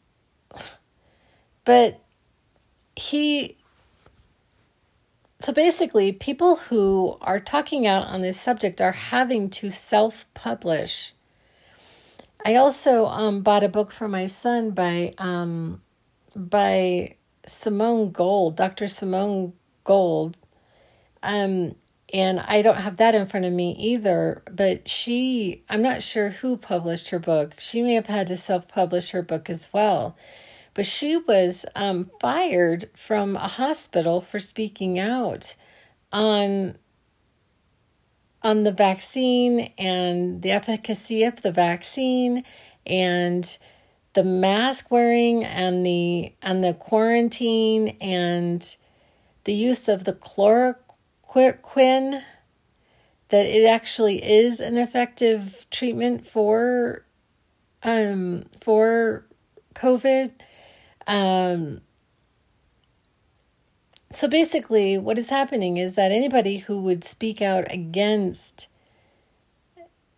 but 1.64 2.03
he 2.97 3.57
so 5.39 5.53
basically 5.53 6.12
people 6.12 6.57
who 6.57 7.18
are 7.20 7.41
talking 7.41 7.87
out 7.87 8.07
on 8.07 8.22
this 8.22 8.41
subject 8.41 8.80
are 8.80 8.93
having 8.93 9.51
to 9.51 9.70
self-publish. 9.70 11.12
I 12.45 12.55
also 12.55 13.07
um, 13.07 13.43
bought 13.43 13.64
a 13.64 13.68
book 13.68 13.93
for 13.93 14.09
my 14.09 14.26
son 14.26 14.70
by 14.70 15.12
um, 15.18 15.82
by 16.34 17.16
simone 17.47 18.11
gold 18.11 18.57
dr 18.57 18.89
simone 18.89 19.53
gold. 19.84 20.37
Um, 21.22 21.74
and 22.12 22.39
i 22.41 22.62
don't 22.62 22.76
have 22.76 22.99
that 22.99 23.16
in 23.16 23.26
front 23.26 23.47
of 23.47 23.53
me 23.53 23.74
either 23.80 24.41
but 24.49 24.89
she 24.89 25.64
i'm 25.68 25.82
not 25.82 26.03
sure 26.03 26.30
who 26.30 26.57
published 26.57 27.11
her 27.11 27.18
book. 27.18 27.55
She 27.59 27.82
may 27.82 27.95
have 27.95 28.07
had 28.07 28.28
to 28.28 28.37
self-publish 28.37 29.11
her 29.11 29.22
book 29.22 29.51
as 29.51 29.72
well 29.72 30.16
but 30.77 30.85
she 30.85 31.16
was 31.16 31.64
um, 31.74 32.11
fired 32.20 32.91
from 32.95 33.35
a 33.35 33.49
hospital 33.49 34.20
for 34.20 34.39
speaking 34.39 34.99
out 34.99 35.57
on 36.12 36.74
on 38.43 38.62
the 38.62 38.72
vaccine 38.72 39.72
and 39.79 40.43
the 40.43 40.51
efficacy 40.51 41.24
of 41.24 41.41
the 41.41 41.51
vaccine 41.51 42.45
and 42.87 43.57
the 44.12 44.22
mask 44.22 44.91
wearing 44.91 45.45
and 45.45 45.85
the 45.85 46.33
and 46.43 46.62
the 46.62 46.74
quarantine 46.74 47.97
and 48.01 48.77
the 49.45 49.55
use 49.55 49.89
of 49.89 50.05
the 50.05 50.12
chloroquine 50.12 52.22
that 53.31 53.47
it 53.47 53.64
actually 53.64 54.22
is 54.22 54.61
an 54.61 54.77
effective 54.77 55.66
treatment 55.70 56.27
for 56.27 57.03
um 57.83 58.45
for 58.61 59.27
covid 59.74 60.33
um, 61.07 61.80
so 64.11 64.28
basically, 64.28 64.98
what 64.98 65.18
is 65.18 65.30
happening 65.30 65.76
is 65.76 65.94
that 65.96 66.12
anybody 66.12 66.59
who 66.59 66.82
would 66.82 67.04
speak 67.04 67.42
out 67.42 67.70
against 67.70 68.68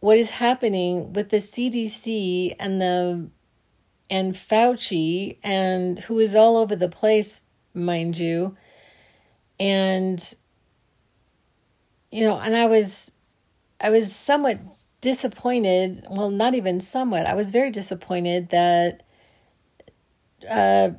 what 0.00 0.16
is 0.16 0.30
happening 0.30 1.12
with 1.12 1.30
the 1.30 1.38
CDC 1.38 2.54
and 2.58 2.80
the 2.80 3.30
and 4.10 4.34
Fauci 4.34 5.36
and 5.42 5.98
who 6.00 6.18
is 6.18 6.34
all 6.34 6.56
over 6.56 6.74
the 6.76 6.88
place, 6.88 7.42
mind 7.74 8.18
you, 8.18 8.56
and 9.58 10.34
you 12.10 12.24
know, 12.24 12.38
and 12.38 12.56
I 12.56 12.66
was 12.66 13.12
I 13.80 13.90
was 13.90 14.14
somewhat 14.14 14.58
disappointed, 15.00 16.06
well 16.10 16.30
not 16.30 16.54
even 16.54 16.80
somewhat. 16.80 17.26
I 17.26 17.34
was 17.34 17.50
very 17.50 17.70
disappointed 17.70 18.50
that 18.50 19.02
uh, 20.48 20.90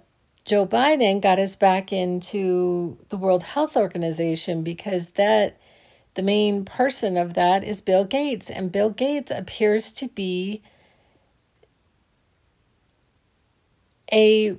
Joe 0.45 0.65
Biden 0.65 1.21
got 1.21 1.37
us 1.37 1.55
back 1.55 1.93
into 1.93 2.97
the 3.09 3.17
World 3.17 3.43
Health 3.43 3.77
Organization 3.77 4.63
because 4.63 5.09
that 5.09 5.59
the 6.15 6.23
main 6.23 6.65
person 6.65 7.17
of 7.17 7.35
that 7.35 7.63
is 7.63 7.81
Bill 7.81 8.03
Gates, 8.03 8.49
and 8.49 8.71
Bill 8.71 8.89
Gates 8.89 9.31
appears 9.31 9.91
to 9.93 10.07
be 10.07 10.61
a 14.11 14.57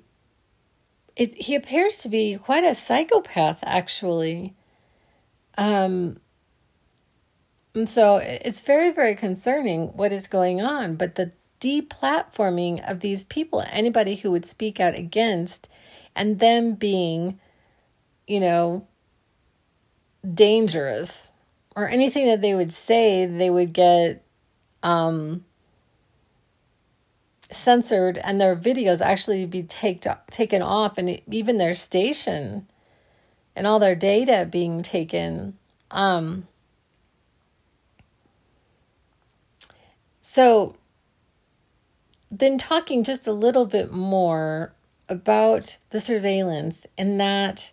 it, 1.17 1.35
he 1.35 1.55
appears 1.55 1.99
to 1.99 2.09
be 2.09 2.37
quite 2.37 2.65
a 2.65 2.75
psychopath 2.75 3.59
actually. 3.65 4.55
Um 5.59 6.17
and 7.75 7.89
so 7.89 8.17
it's 8.17 8.63
very 8.63 8.93
very 8.93 9.17
concerning 9.17 9.89
what 9.89 10.13
is 10.13 10.27
going 10.29 10.61
on. 10.61 10.95
But 10.95 11.17
the 11.17 11.33
deplatforming 11.61 12.89
of 12.91 13.01
these 13.01 13.25
people, 13.25 13.63
anybody 13.71 14.17
who 14.17 14.31
would 14.31 14.47
speak 14.47 14.81
out 14.81 14.99
against, 14.99 15.69
and 16.17 16.39
them 16.39 16.75
being, 16.75 17.39
you 18.27 18.41
know, 18.41 18.87
dangerous 20.35 21.33
or 21.77 21.89
anything 21.89 22.27
that 22.27 22.41
they 22.41 22.55
would 22.55 22.73
say, 22.73 23.27
they 23.27 23.51
would 23.51 23.73
get 23.73 24.25
um, 24.83 25.45
censored 27.51 28.19
and 28.19 28.41
their 28.41 28.57
videos 28.57 29.01
actually 29.01 29.47
be 29.47 29.63
take, 29.63 30.05
taken 30.31 30.63
off, 30.63 30.99
and 30.99 31.21
even 31.31 31.59
their 31.59 31.75
station 31.75 32.67
and 33.55 33.67
all 33.67 33.79
their 33.79 33.95
data 33.95 34.49
being 34.51 34.83
taken. 34.83 35.57
Um, 35.91 36.47
so 40.21 40.77
then 42.31 42.59
talking 42.59 43.03
just 43.03 43.27
a 43.27 43.33
little 43.33 43.67
bit 43.67 43.93
more 43.93 44.73
about 45.09 45.79
the 45.91 46.01
surveillance 46.01 46.87
and 46.97 47.21
that 47.21 47.73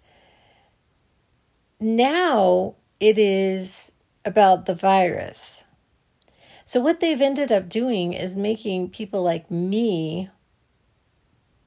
now 1.80 2.76
it 3.00 3.18
is 3.18 3.92
about 4.26 4.66
the 4.66 4.74
virus. 4.74 5.64
So, 6.66 6.82
what 6.82 7.00
they've 7.00 7.22
ended 7.22 7.52
up 7.52 7.70
doing 7.70 8.14
is 8.14 8.36
making 8.36 8.90
people 8.90 9.22
like 9.22 9.50
me 9.50 10.30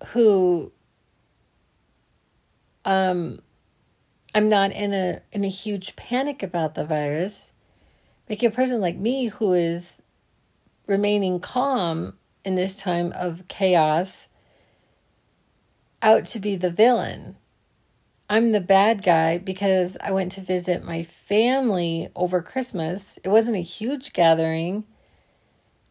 who 0.08 0.72
um, 2.84 3.40
I'm 4.34 4.48
not 4.48 4.72
in 4.72 4.92
a 4.92 5.22
in 5.32 5.44
a 5.44 5.48
huge 5.48 5.96
panic 5.96 6.42
about 6.42 6.74
the 6.74 6.84
virus, 6.84 7.48
making 8.28 8.48
a 8.48 8.52
person 8.52 8.80
like 8.80 8.96
me 8.96 9.28
who 9.28 9.52
is 9.52 10.02
remaining 10.86 11.40
calm 11.40 12.18
in 12.44 12.54
this 12.54 12.76
time 12.76 13.12
of 13.12 13.46
chaos 13.48 14.28
out 16.02 16.24
to 16.26 16.38
be 16.38 16.56
the 16.56 16.70
villain. 16.70 17.36
I'm 18.28 18.52
the 18.52 18.60
bad 18.60 19.02
guy 19.02 19.38
because 19.38 19.96
I 20.00 20.12
went 20.12 20.32
to 20.32 20.40
visit 20.40 20.84
my 20.84 21.02
family 21.02 22.10
over 22.14 22.40
Christmas. 22.40 23.18
It 23.24 23.28
wasn't 23.28 23.56
a 23.56 23.60
huge 23.60 24.12
gathering. 24.12 24.84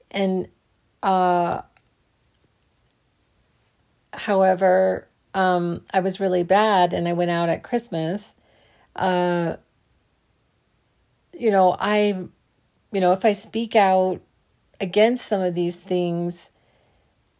And 0.10 0.48
uh 1.04 1.62
however, 4.14 5.08
um 5.34 5.84
I 5.94 6.00
was 6.00 6.20
really 6.20 6.44
bad 6.44 6.94
and 6.94 7.08
I 7.08 7.14
went 7.14 7.30
out 7.30 7.50
at 7.50 7.64
Christmas. 7.64 8.34
Uh 8.96 9.58
you 11.38 11.52
know, 11.52 11.76
I 11.78 12.26
you 12.92 13.02
know, 13.02 13.12
if 13.12 13.26
I 13.26 13.34
speak 13.34 13.76
out 13.76 14.22
against 14.82 15.26
some 15.26 15.42
of 15.42 15.56
these 15.56 15.80
things, 15.80 16.52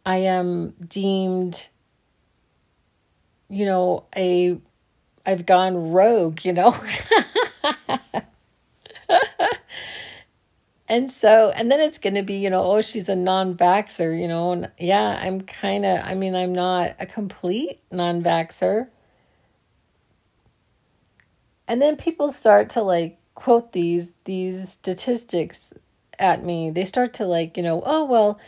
I 0.04 0.18
am 0.18 0.74
deemed, 0.86 1.68
you 3.48 3.66
know, 3.66 4.04
a 4.16 4.58
I've 5.26 5.46
gone 5.46 5.92
rogue, 5.92 6.44
you 6.44 6.52
know. 6.52 6.74
and 10.88 11.10
so, 11.10 11.52
and 11.54 11.70
then 11.70 11.80
it's 11.80 11.98
going 11.98 12.14
to 12.14 12.22
be, 12.22 12.34
you 12.34 12.50
know, 12.50 12.62
oh, 12.64 12.80
she's 12.82 13.08
a 13.08 13.16
non 13.16 13.56
vaxer 13.56 14.18
you 14.18 14.28
know. 14.28 14.52
And 14.52 14.70
yeah, 14.78 15.20
I'm 15.22 15.40
kind 15.42 15.84
of, 15.84 16.00
I 16.04 16.14
mean, 16.14 16.34
I'm 16.34 16.52
not 16.52 16.96
a 16.98 17.06
complete 17.06 17.80
non 17.90 18.22
vaxer 18.22 18.88
And 21.68 21.80
then 21.80 21.96
people 21.96 22.32
start 22.32 22.70
to 22.70 22.82
like 22.82 23.18
quote 23.36 23.70
these 23.72 24.12
these 24.24 24.72
statistics 24.72 25.72
at 26.20 26.44
me. 26.44 26.70
They 26.70 26.84
start 26.84 27.14
to 27.14 27.24
like, 27.24 27.56
you 27.56 27.62
know, 27.62 27.82
oh 27.84 28.04
well, 28.04 28.38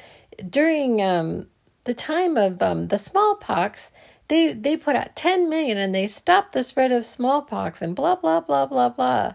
during 0.49 1.03
um, 1.03 1.47
the 1.85 1.95
time 1.95 2.37
of 2.37 2.63
um, 2.63 2.89
the 2.89 2.99
smallpox, 2.99 3.93
they 4.29 4.53
they 4.53 4.77
put 4.77 4.97
out 4.97 5.17
10 5.17 5.49
million 5.49 5.79
and 5.79 5.95
they 5.95 6.07
stopped 6.07 6.53
the 6.53 6.63
spread 6.63 6.93
of 6.93 7.05
smallpox 7.05 7.83
and 7.83 7.97
blah 7.97 8.17
blah 8.17 8.41
blah 8.41 8.67
blah 8.67 8.89
blah. 8.89 9.33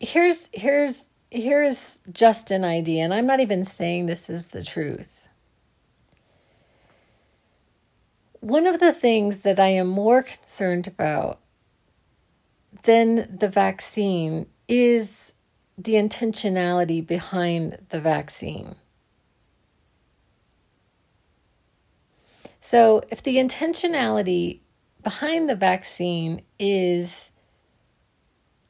Here's 0.00 0.48
here's 0.52 1.08
here's 1.30 2.00
just 2.12 2.50
an 2.50 2.64
idea, 2.64 3.04
and 3.04 3.12
I'm 3.12 3.26
not 3.26 3.40
even 3.40 3.64
saying 3.64 4.06
this 4.06 4.30
is 4.30 4.48
the 4.48 4.62
truth. 4.62 5.28
One 8.40 8.66
of 8.66 8.78
the 8.78 8.92
things 8.92 9.40
that 9.40 9.58
I 9.58 9.68
am 9.68 9.88
more 9.88 10.22
concerned 10.22 10.86
about 10.86 11.40
than 12.84 13.36
the 13.36 13.48
vaccine 13.48 14.46
is 14.68 15.32
the 15.78 15.94
intentionality 15.94 17.06
behind 17.06 17.78
the 17.90 18.00
vaccine. 18.00 18.76
So, 22.60 23.02
if 23.10 23.22
the 23.22 23.36
intentionality 23.36 24.60
behind 25.02 25.48
the 25.48 25.54
vaccine 25.54 26.42
is 26.58 27.30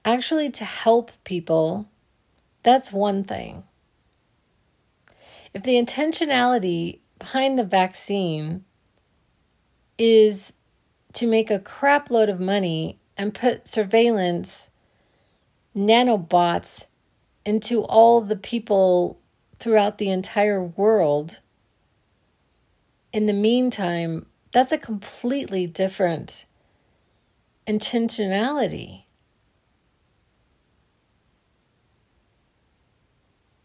actually 0.05 0.51
to 0.51 0.65
help 0.65 1.13
people, 1.25 1.89
that's 2.63 2.93
one 2.93 3.25
thing. 3.25 3.65
If 5.55 5.63
the 5.63 5.81
intentionality 5.83 6.99
behind 7.19 7.59
the 7.59 7.65
vaccine 7.65 8.65
is 9.97 10.53
to 11.15 11.27
make 11.27 11.51
a 11.51 11.59
crap 11.59 12.11
load 12.11 12.29
of 12.29 12.39
money 12.39 12.99
and 13.17 13.33
put 13.33 13.67
surveillance 13.67 14.69
nanobots 15.77 16.87
into 17.45 17.83
all 17.83 18.21
the 18.21 18.37
people 18.37 19.21
throughout 19.59 19.99
the 19.99 20.11
entire 20.11 20.63
world. 20.63 21.41
In 23.13 23.27
the 23.27 23.33
meantime, 23.33 24.27
that's 24.53 24.73
a 24.73 24.79
completely 24.79 25.67
different 25.67 26.47
intentionality. 27.67 29.05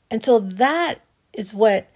And 0.09 0.23
so 0.23 0.39
that 0.39 0.99
is 1.31 1.53
what, 1.53 1.87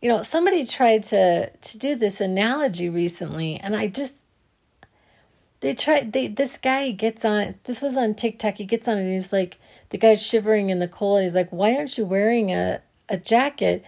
you 0.00 0.08
know, 0.08 0.22
somebody 0.22 0.64
tried 0.64 1.02
to 1.04 1.50
to 1.50 1.78
do 1.78 1.96
this 1.96 2.20
analogy 2.20 2.88
recently 2.88 3.56
and 3.56 3.74
I 3.74 3.88
just 3.88 4.25
they 5.60 5.74
try. 5.74 6.02
they 6.02 6.28
this 6.28 6.58
guy 6.58 6.90
gets 6.90 7.24
on 7.24 7.56
this 7.64 7.82
was 7.82 7.96
on 7.96 8.14
TikTok. 8.14 8.56
He 8.56 8.64
gets 8.64 8.88
on 8.88 8.98
and 8.98 9.12
he's 9.12 9.32
like 9.32 9.58
the 9.90 9.98
guy's 9.98 10.24
shivering 10.24 10.70
in 10.70 10.78
the 10.78 10.88
cold 10.88 11.18
and 11.18 11.24
he's 11.24 11.34
like, 11.34 11.50
"Why 11.50 11.74
aren't 11.74 11.96
you 11.98 12.06
wearing 12.06 12.52
a 12.52 12.82
a 13.08 13.16
jacket?" 13.16 13.84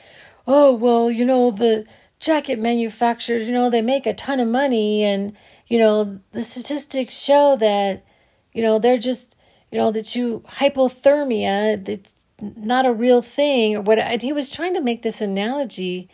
Oh, 0.46 0.72
well, 0.72 1.10
you 1.10 1.24
know, 1.24 1.50
the 1.50 1.86
jacket 2.20 2.58
manufacturers, 2.58 3.46
you 3.46 3.52
know, 3.52 3.70
they 3.70 3.82
make 3.82 4.06
a 4.06 4.14
ton 4.14 4.40
of 4.40 4.48
money 4.48 5.04
and 5.04 5.36
you 5.66 5.78
know, 5.78 6.20
the 6.32 6.42
statistics 6.42 7.14
show 7.14 7.56
that 7.56 8.04
you 8.52 8.62
know, 8.62 8.78
they're 8.78 8.98
just, 8.98 9.36
you 9.70 9.78
know, 9.78 9.90
that 9.92 10.16
you 10.16 10.42
hypothermia, 10.48 11.84
that's 11.84 12.14
not 12.40 12.86
a 12.86 12.92
real 12.92 13.22
thing 13.22 13.76
or 13.76 13.80
what 13.80 13.98
and 13.98 14.22
he 14.22 14.32
was 14.32 14.48
trying 14.48 14.74
to 14.74 14.80
make 14.80 15.02
this 15.02 15.20
analogy 15.20 16.08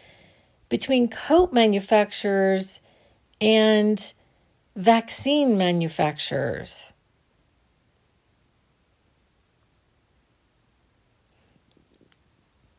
between 0.69 1.09
coat 1.09 1.53
manufacturers 1.53 2.81
and 3.41 4.15
vaccine 4.77 5.57
manufacturers. 5.57 6.93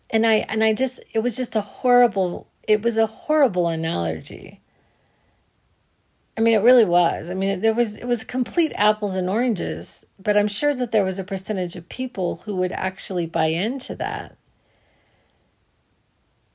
And 0.09 0.25
I 0.25 0.45
and 0.49 0.63
I 0.63 0.73
just 0.73 1.03
it 1.13 1.19
was 1.19 1.35
just 1.35 1.55
a 1.55 1.61
horrible 1.61 2.47
it 2.67 2.81
was 2.81 2.97
a 2.97 3.07
horrible 3.07 3.67
analogy. 3.67 4.61
I 6.37 6.41
mean, 6.41 6.53
it 6.53 6.63
really 6.63 6.85
was. 6.85 7.29
I 7.29 7.33
mean, 7.33 7.61
there 7.61 7.73
was 7.73 7.95
it 7.95 8.05
was 8.05 8.23
complete 8.23 8.73
apples 8.75 9.15
and 9.15 9.29
oranges, 9.29 10.05
but 10.19 10.35
I'm 10.35 10.47
sure 10.49 10.75
that 10.75 10.91
there 10.91 11.05
was 11.05 11.17
a 11.17 11.23
percentage 11.23 11.75
of 11.75 11.87
people 11.87 12.37
who 12.45 12.55
would 12.57 12.73
actually 12.73 13.25
buy 13.25 13.47
into 13.47 13.95
that. 13.95 14.37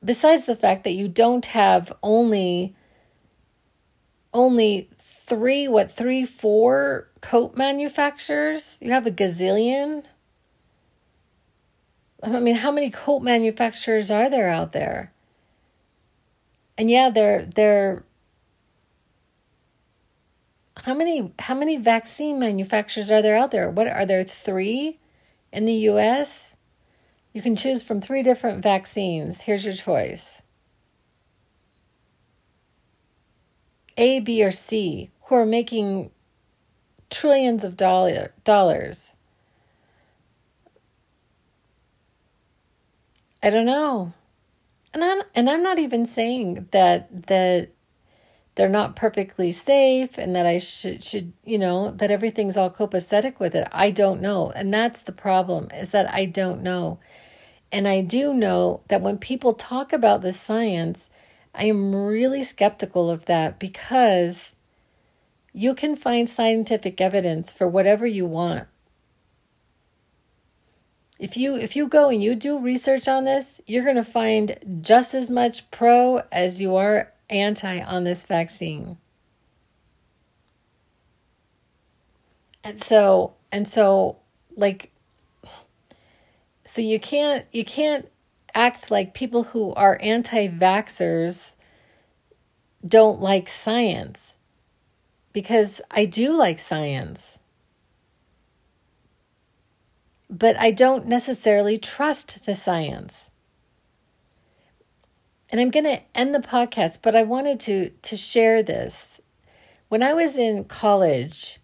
Besides 0.03 0.45
the 0.45 0.55
fact 0.55 0.83
that 0.83 0.91
you 0.91 1.07
don't 1.07 1.45
have 1.47 1.93
only 2.03 2.75
only 4.33 4.89
three, 5.31 5.65
what 5.65 5.89
three, 5.89 6.25
four 6.25 7.07
coat 7.21 7.55
manufacturers, 7.55 8.77
you 8.81 8.91
have 8.91 9.07
a 9.07 9.11
gazillion. 9.11 10.03
I 12.21 12.41
mean, 12.41 12.55
how 12.55 12.69
many 12.69 12.89
coat 12.89 13.21
manufacturers 13.21 14.11
are 14.11 14.29
there 14.29 14.49
out 14.49 14.73
there? 14.73 15.13
And 16.77 16.91
yeah, 16.91 17.09
they're 17.09 17.45
they're 17.45 18.03
how 20.75 20.93
many 20.93 21.33
how 21.39 21.55
many 21.55 21.77
vaccine 21.77 22.37
manufacturers 22.37 23.09
are 23.09 23.21
there 23.21 23.37
out 23.37 23.51
there? 23.51 23.69
What 23.69 23.87
are 23.87 24.05
there 24.05 24.25
3 24.25 24.99
in 25.53 25.65
the 25.65 25.89
US? 25.91 26.57
You 27.31 27.41
can 27.41 27.55
choose 27.55 27.83
from 27.83 28.01
3 28.01 28.21
different 28.21 28.61
vaccines. 28.61 29.43
Here's 29.43 29.63
your 29.63 29.75
choice. 29.75 30.41
A, 33.97 34.19
B, 34.19 34.43
or 34.43 34.51
C, 34.51 35.11
who 35.31 35.37
are 35.37 35.45
making 35.45 36.11
trillions 37.09 37.63
of 37.63 37.77
dollar, 37.77 38.33
dollars. 38.43 39.15
I 43.41 43.49
don't 43.49 43.65
know. 43.65 44.11
And 44.93 45.01
I'm, 45.01 45.21
and 45.33 45.49
I'm 45.49 45.63
not 45.63 45.79
even 45.79 46.05
saying 46.05 46.67
that 46.71 47.27
that 47.27 47.69
they're 48.55 48.67
not 48.67 48.97
perfectly 48.97 49.53
safe 49.53 50.17
and 50.17 50.35
that 50.35 50.45
I 50.45 50.57
should 50.57 51.01
should 51.01 51.31
you 51.45 51.57
know 51.57 51.91
that 51.91 52.11
everything's 52.11 52.57
all 52.57 52.69
copacetic 52.69 53.39
with 53.39 53.55
it. 53.55 53.69
I 53.71 53.89
don't 53.89 54.21
know. 54.21 54.51
And 54.53 54.73
that's 54.73 55.01
the 55.01 55.13
problem 55.13 55.69
is 55.73 55.91
that 55.91 56.13
I 56.13 56.25
don't 56.25 56.61
know. 56.61 56.99
And 57.71 57.87
I 57.87 58.01
do 58.01 58.33
know 58.33 58.81
that 58.89 59.01
when 59.01 59.17
people 59.17 59.53
talk 59.53 59.93
about 59.93 60.23
the 60.23 60.33
science, 60.33 61.09
I 61.55 61.67
am 61.67 61.95
really 61.95 62.43
skeptical 62.43 63.09
of 63.09 63.23
that 63.27 63.59
because 63.59 64.55
you 65.53 65.75
can 65.75 65.95
find 65.95 66.29
scientific 66.29 67.01
evidence 67.01 67.51
for 67.51 67.67
whatever 67.67 68.05
you 68.05 68.25
want. 68.25 68.67
If 71.19 71.37
you 71.37 71.55
if 71.55 71.75
you 71.75 71.87
go 71.87 72.09
and 72.09 72.23
you 72.23 72.33
do 72.33 72.59
research 72.59 73.07
on 73.07 73.25
this, 73.25 73.61
you're 73.67 73.83
going 73.83 73.95
to 73.95 74.03
find 74.03 74.57
just 74.81 75.13
as 75.13 75.29
much 75.29 75.69
pro 75.69 76.23
as 76.31 76.59
you 76.59 76.75
are 76.75 77.11
anti 77.29 77.79
on 77.79 78.03
this 78.03 78.25
vaccine. 78.25 78.97
And 82.63 82.81
so, 82.81 83.33
and 83.51 83.67
so, 83.67 84.17
like, 84.55 84.91
so 86.63 86.81
you 86.81 86.99
can't, 86.99 87.45
you 87.51 87.65
can't 87.65 88.07
act 88.53 88.91
like 88.91 89.13
people 89.13 89.43
who 89.43 89.73
are 89.73 89.97
anti 90.01 90.47
vaxxers 90.47 91.55
don't 92.85 93.19
like 93.19 93.49
science 93.49 94.37
because 95.33 95.81
I 95.89 96.05
do 96.05 96.31
like 96.31 96.59
science. 96.59 97.39
But 100.29 100.57
I 100.57 100.71
don't 100.71 101.07
necessarily 101.07 101.77
trust 101.77 102.45
the 102.45 102.55
science 102.55 103.31
and 105.51 105.59
I'm 105.59 105.69
going 105.69 105.83
to 105.83 106.01
end 106.15 106.33
the 106.33 106.39
podcast, 106.39 106.99
but 107.01 107.15
I 107.15 107.23
wanted 107.23 107.59
to 107.61 107.89
to 107.89 108.17
share 108.17 108.63
this. 108.63 109.19
When 109.89 110.01
I 110.01 110.13
was 110.13 110.37
in 110.37 110.63
college, 110.63 111.59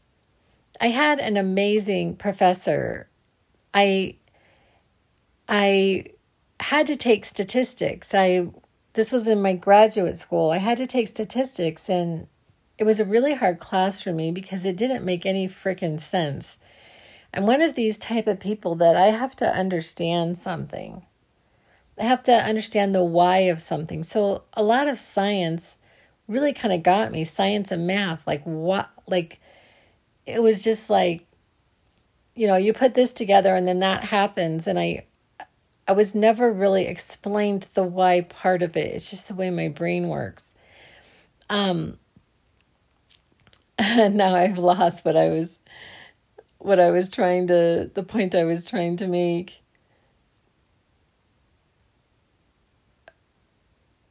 I 0.82 0.88
had 0.88 1.20
an 1.20 1.38
amazing 1.38 2.18
professor. 2.18 3.08
I 3.74 4.16
I 5.48 6.06
had 6.60 6.88
to 6.88 6.98
take 6.98 7.24
statistics. 7.24 8.14
I 8.14 8.48
this 8.94 9.12
was 9.12 9.28
in 9.28 9.42
my 9.42 9.54
graduate 9.54 10.18
school. 10.18 10.52
I 10.52 10.58
had 10.58 10.78
to 10.80 10.88
take 10.88 11.08
statistics 11.08 11.88
and 11.88 12.28
it 12.78 12.84
was 12.84 13.00
a 13.00 13.06
really 13.06 13.34
hard 13.34 13.60
class 13.60 14.02
for 14.02 14.12
me 14.12 14.32
because 14.32 14.66
it 14.66 14.78
didn't 14.78 15.06
make 15.06 15.26
any 15.26 15.48
freaking 15.48 16.00
sense. 16.00 16.58
I'm 17.34 17.46
one 17.46 17.62
of 17.62 17.74
these 17.74 17.98
type 17.98 18.28
of 18.28 18.40
people 18.40 18.76
that 18.76 18.96
I 18.96 19.08
have 19.08 19.36
to 19.38 19.46
understand 19.46 20.38
something. 20.38 21.04
I 22.00 22.04
have 22.04 22.24
to 22.24 22.34
understand 22.34 22.94
the 22.94 23.04
why 23.04 23.40
of 23.40 23.62
something. 23.62 24.04
So 24.04 24.44
a 24.54 24.64
lot 24.64 24.88
of 24.88 25.00
science 25.00 25.78
really 26.28 26.54
kind 26.54 26.74
of 26.74 26.84
got 26.84 27.12
me, 27.12 27.24
science 27.24 27.72
and 27.72 27.88
math. 27.88 28.26
Like 28.28 28.44
what 28.44 28.90
like 29.08 29.40
it 30.26 30.42
was 30.42 30.64
just 30.64 30.90
like 30.90 31.24
you 32.36 32.46
know, 32.46 32.56
you 32.56 32.72
put 32.72 32.94
this 32.94 33.12
together 33.12 33.56
and 33.56 33.68
then 33.68 33.80
that 33.80 34.04
happens 34.04 34.68
and 34.68 34.78
I 34.78 35.06
I 35.88 35.94
was 35.94 36.14
never 36.14 36.52
really 36.52 36.86
explained 36.86 37.66
the 37.74 37.84
why 37.84 38.22
part 38.22 38.62
of 38.62 38.78
it. 38.78 38.94
It's 38.94 39.10
just 39.10 39.28
the 39.28 39.36
way 39.36 39.50
my 39.50 39.70
brain 39.70 40.08
works. 40.08 40.52
Um 41.50 41.98
now 43.98 44.36
I've 44.36 44.58
lost 44.58 45.06
what 45.06 45.16
I 45.18 45.30
was 45.30 45.60
what 46.60 46.80
I 46.80 46.92
was 46.92 47.10
trying 47.10 47.48
to 47.48 47.90
the 47.94 48.04
point 48.04 48.36
I 48.36 48.44
was 48.44 48.66
trying 48.70 48.98
to 48.98 49.08
make. 49.08 49.62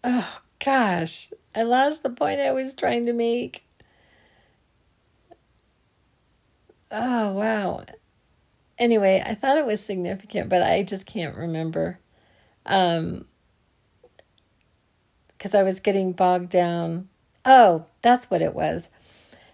Oh, 0.03 0.41
gosh. 0.65 1.31
I 1.55 1.63
lost 1.63 2.03
the 2.03 2.09
point 2.11 2.41
I 2.41 2.53
was 2.53 2.73
trying 2.75 3.05
to 3.07 3.13
make. 3.13 3.65
Oh, 6.91 7.33
wow. 7.33 7.85
Anyway, 8.79 9.23
I 9.27 9.35
thought 9.35 9.59
it 9.59 9.67
was 9.67 9.83
significant, 9.83 10.49
but 10.51 10.63
I 10.63 10.83
just 10.83 11.07
can't 11.07 11.37
remember. 11.37 11.99
Um, 12.67 13.27
because 15.29 15.55
I 15.55 15.63
was 15.63 15.81
getting 15.81 16.13
bogged 16.13 16.51
down. 16.51 17.09
Oh, 17.45 17.87
that's 18.03 18.31
what 18.31 18.43
it 18.43 18.55
was. 18.55 18.91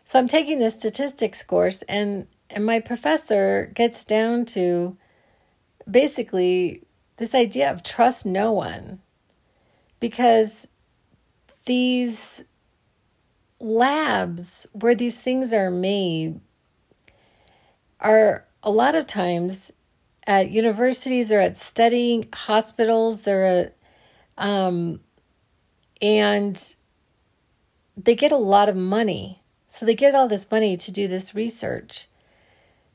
So 0.04 0.18
I'm 0.18 0.28
taking 0.28 0.58
this 0.58 0.74
statistics 0.74 1.42
course, 1.42 1.82
and 1.82 2.26
and 2.50 2.66
my 2.66 2.80
professor 2.80 3.70
gets 3.74 4.04
down 4.04 4.44
to 4.46 4.96
basically 5.90 6.82
this 7.16 7.34
idea 7.34 7.70
of 7.70 7.82
trust 7.82 8.26
no 8.26 8.52
one 8.52 9.00
because 10.00 10.68
these 11.64 12.44
labs 13.60 14.66
where 14.72 14.94
these 14.94 15.20
things 15.20 15.52
are 15.52 15.70
made 15.70 16.40
are 18.00 18.44
a 18.62 18.70
lot 18.70 18.94
of 18.94 19.06
times 19.06 19.70
at 20.26 20.50
universities 20.50 21.32
or 21.32 21.38
at 21.38 21.56
studying 21.56 22.28
hospitals. 22.32 23.22
They're 23.22 23.44
at, 23.44 23.76
um, 24.36 25.00
and 26.00 26.76
they 27.96 28.14
get 28.14 28.32
a 28.32 28.36
lot 28.36 28.68
of 28.68 28.76
money. 28.76 29.41
So 29.72 29.86
they 29.86 29.94
get 29.94 30.14
all 30.14 30.28
this 30.28 30.50
money 30.50 30.76
to 30.76 30.92
do 30.92 31.08
this 31.08 31.34
research. 31.34 32.06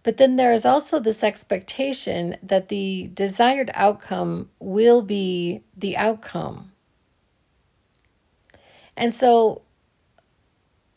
But 0.03 0.17
then 0.17 0.35
there 0.35 0.53
is 0.53 0.63
also 0.63 0.99
this 0.99 1.23
expectation 1.23 2.37
that 2.43 2.67
the 2.67 3.09
desired 3.15 3.71
outcome 3.73 4.51
will 4.59 5.01
be 5.01 5.63
the 5.75 5.97
outcome. 5.97 6.71
And 8.95 9.11
so 9.11 9.63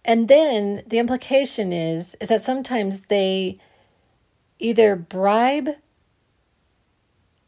and 0.05 0.29
then 0.29 0.83
the 0.87 0.99
implication 0.99 1.73
is 1.73 2.15
is 2.21 2.29
that 2.29 2.43
sometimes 2.43 3.05
they 3.09 3.59
either 4.59 4.97
bribe 4.97 5.71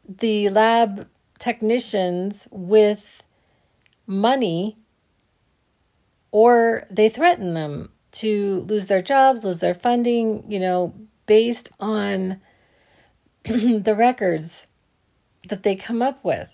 the 0.09 0.49
lab 0.49 1.07
technicians 1.37 2.47
with 2.49 3.21
money 4.07 4.75
or 6.31 6.87
they 6.89 7.09
threaten 7.09 7.53
them 7.53 7.92
to 8.13 8.61
lose 8.69 8.87
their 8.87 9.01
jobs, 9.01 9.43
lose 9.43 9.59
their 9.59 9.73
funding, 9.73 10.49
you 10.49 10.59
know, 10.59 10.93
based 11.25 11.71
on 11.79 12.39
the 13.43 13.95
records 13.97 14.67
that 15.49 15.63
they 15.63 15.75
come 15.75 16.01
up 16.01 16.23
with. 16.23 16.49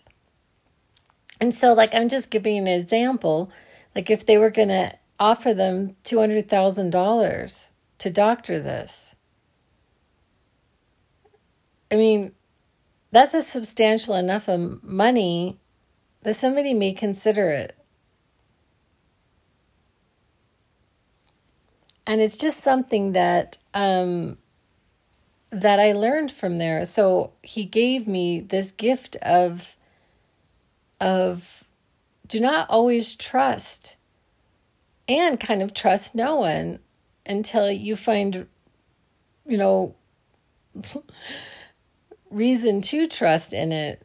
And 1.39 1.53
so, 1.53 1.73
like, 1.73 1.93
I'm 1.93 2.09
just 2.09 2.31
giving 2.31 2.57
an 2.57 2.67
example. 2.67 3.51
Like, 3.95 4.09
if 4.09 4.25
they 4.25 4.37
were 4.37 4.49
going 4.49 4.69
to 4.69 4.91
offer 5.19 5.53
them 5.53 5.95
$200,000 6.03 7.69
to 7.99 8.09
doctor 8.09 8.59
this, 8.59 9.15
I 11.91 11.95
mean, 11.95 12.33
that's 13.11 13.33
a 13.33 13.41
substantial 13.41 14.15
enough 14.15 14.47
of 14.47 14.83
money 14.83 15.59
that 16.21 16.35
somebody 16.35 16.73
may 16.73 16.93
consider 16.93 17.49
it. 17.49 17.78
And 22.09 22.21
it's 22.21 22.37
just 22.37 22.61
something 22.61 23.11
that 23.11 23.59
um, 23.75 24.39
that 25.51 25.79
I 25.79 25.91
learned 25.91 26.31
from 26.31 26.57
there. 26.57 26.83
So 26.87 27.33
he 27.43 27.65
gave 27.65 28.07
me 28.07 28.39
this 28.39 28.71
gift 28.71 29.15
of 29.17 29.75
of 30.99 31.63
do 32.27 32.39
not 32.39 32.67
always 32.67 33.13
trust 33.13 33.97
and 35.07 35.39
kind 35.39 35.61
of 35.61 35.75
trust 35.75 36.15
no 36.15 36.37
one 36.37 36.79
until 37.27 37.71
you 37.71 37.95
find 37.95 38.47
you 39.45 39.57
know 39.57 39.93
reason 42.31 42.81
to 42.81 43.05
trust 43.05 43.53
in 43.53 43.71
it. 43.71 44.01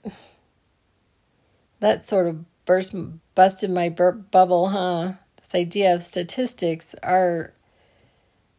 That 1.80 2.06
sort 2.06 2.26
of 2.26 2.44
burst 2.66 2.94
busted 3.34 3.70
my 3.70 3.88
bur- 3.88 4.12
bubble, 4.12 4.68
huh? 4.68 5.14
This 5.36 5.54
idea 5.54 5.94
of 5.94 6.02
statistics 6.02 6.94
are 7.02 7.54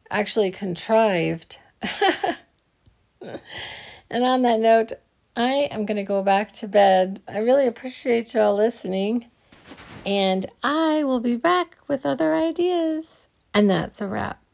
actually 0.09 0.51
contrived. 0.51 1.59
and 3.21 4.23
on 4.23 4.41
that 4.43 4.59
note, 4.59 4.91
I 5.35 5.67
am 5.71 5.85
going 5.85 5.97
to 5.97 6.03
go 6.03 6.23
back 6.23 6.51
to 6.53 6.67
bed. 6.67 7.21
I 7.27 7.39
really 7.39 7.67
appreciate 7.67 8.33
y'all 8.33 8.55
listening, 8.55 9.25
and 10.05 10.45
I 10.63 11.03
will 11.03 11.19
be 11.19 11.35
back 11.35 11.77
with 11.87 12.05
other 12.05 12.33
ideas. 12.33 13.27
And 13.53 13.69
that's 13.69 14.01
a 14.01 14.07
wrap. 14.07 14.44